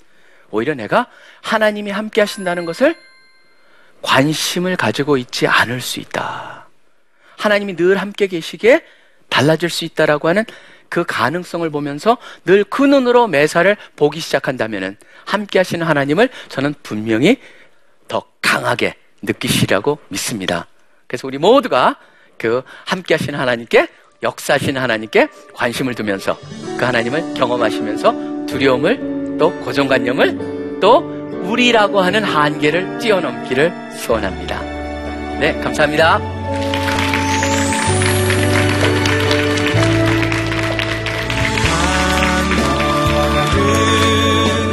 오히려 0.51 0.73
내가 0.73 1.07
하나님이 1.41 1.91
함께 1.91 2.21
하신다는 2.21 2.63
것을 2.63 2.95
관심을 4.01 4.77
가지고 4.77 5.17
있지 5.17 5.47
않을 5.47 5.81
수 5.81 5.99
있다. 5.99 6.67
하나님이 7.35 7.75
늘 7.75 7.97
함께 7.97 8.27
계시기에 8.27 8.85
달라질 9.27 9.69
수 9.69 9.83
있다라고 9.83 10.29
하는 10.29 10.45
그 10.89 11.03
가능성을 11.05 11.69
보면서 11.69 12.17
늘 12.45 12.63
그 12.69 12.83
눈으로 12.83 13.27
매사를 13.27 13.75
보기 13.95 14.19
시작한다면은 14.19 14.97
함께 15.25 15.59
하시는 15.59 15.85
하나님을 15.85 16.29
저는 16.49 16.75
분명히 16.83 17.37
더 18.07 18.23
강하게 18.41 18.95
느끼시라고 19.21 19.99
믿습니다. 20.09 20.67
그래서 21.07 21.27
우리 21.27 21.37
모두가 21.37 21.97
그 22.37 22.61
함께 22.85 23.15
하시는 23.15 23.37
하나님께 23.39 23.87
역사하시는 24.23 24.79
하나님께 24.81 25.29
관심을 25.53 25.95
두면서 25.95 26.37
그 26.77 26.85
하나님을 26.85 27.33
경험하시면서 27.35 28.45
두려움을 28.47 29.37
또 29.39 29.51
고정관념을 29.61 30.79
또 30.79 30.99
우리라고 31.43 32.01
하는 32.01 32.23
한계를 32.23 32.99
뛰어넘기를 32.99 33.71
소원합니다. 33.97 34.61
네, 35.39 35.59
감사합니다. 35.61 36.36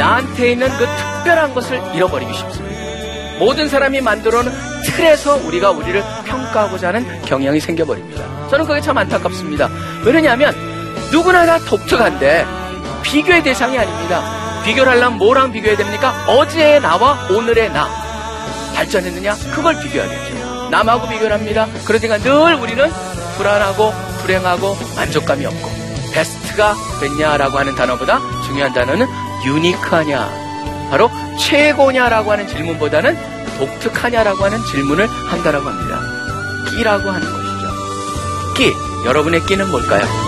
나한테 0.04 0.52
있는 0.52 0.68
그 0.76 0.84
특별한 0.84 1.54
것을 1.54 1.80
잃어버리기 1.94 2.34
쉽습니다. 2.34 3.38
모든 3.38 3.70
사람이 3.70 4.02
만들어 4.02 4.42
놓은 4.42 4.52
틀에서 4.84 5.36
우리가 5.36 5.70
우리를 5.70 6.02
평가하고자 6.26 6.88
하는 6.88 7.22
경향이 7.22 7.58
생겨버립니다. 7.58 8.48
저는 8.50 8.66
그게 8.66 8.82
참 8.82 8.98
안타깝습니다. 8.98 9.70
왜냐하면 10.04 10.54
누구나 11.10 11.46
다 11.46 11.58
독특한데 11.58 12.44
비교의 13.02 13.42
대상이 13.42 13.78
아닙니다. 13.78 14.62
비교를 14.64 14.92
하려면 14.92 15.16
뭐랑 15.16 15.52
비교해야 15.52 15.78
됩니까? 15.78 16.12
어제의 16.28 16.82
나와 16.82 17.26
오늘의 17.30 17.72
나. 17.72 17.88
발전했느냐? 18.74 19.34
그걸 19.54 19.78
비교하겠죠. 19.80 20.68
남하고 20.70 21.08
비교를 21.08 21.32
합니다. 21.32 21.66
그러니까 21.86 22.18
늘 22.18 22.54
우리는 22.54 22.90
불안하고 23.38 23.92
불행하고 24.20 24.76
만족감이 24.96 25.46
없고 25.46 25.70
베스트가 26.12 26.74
됐냐라고 27.00 27.58
하는 27.58 27.74
단어보다 27.74 28.20
중요한 28.46 28.72
단어는 28.74 29.23
유니크하냐. 29.44 30.44
바로 30.90 31.10
최고냐라고 31.38 32.32
하는 32.32 32.46
질문보다는 32.46 33.16
독특하냐라고 33.58 34.44
하는 34.44 34.62
질문을 34.64 35.06
한다라고 35.08 35.68
합니다. 35.68 36.00
끼라고 36.70 37.10
하는 37.10 37.30
것이죠. 37.30 38.54
끼. 38.54 38.72
여러분의 39.06 39.44
끼는 39.46 39.70
뭘까요? 39.70 40.23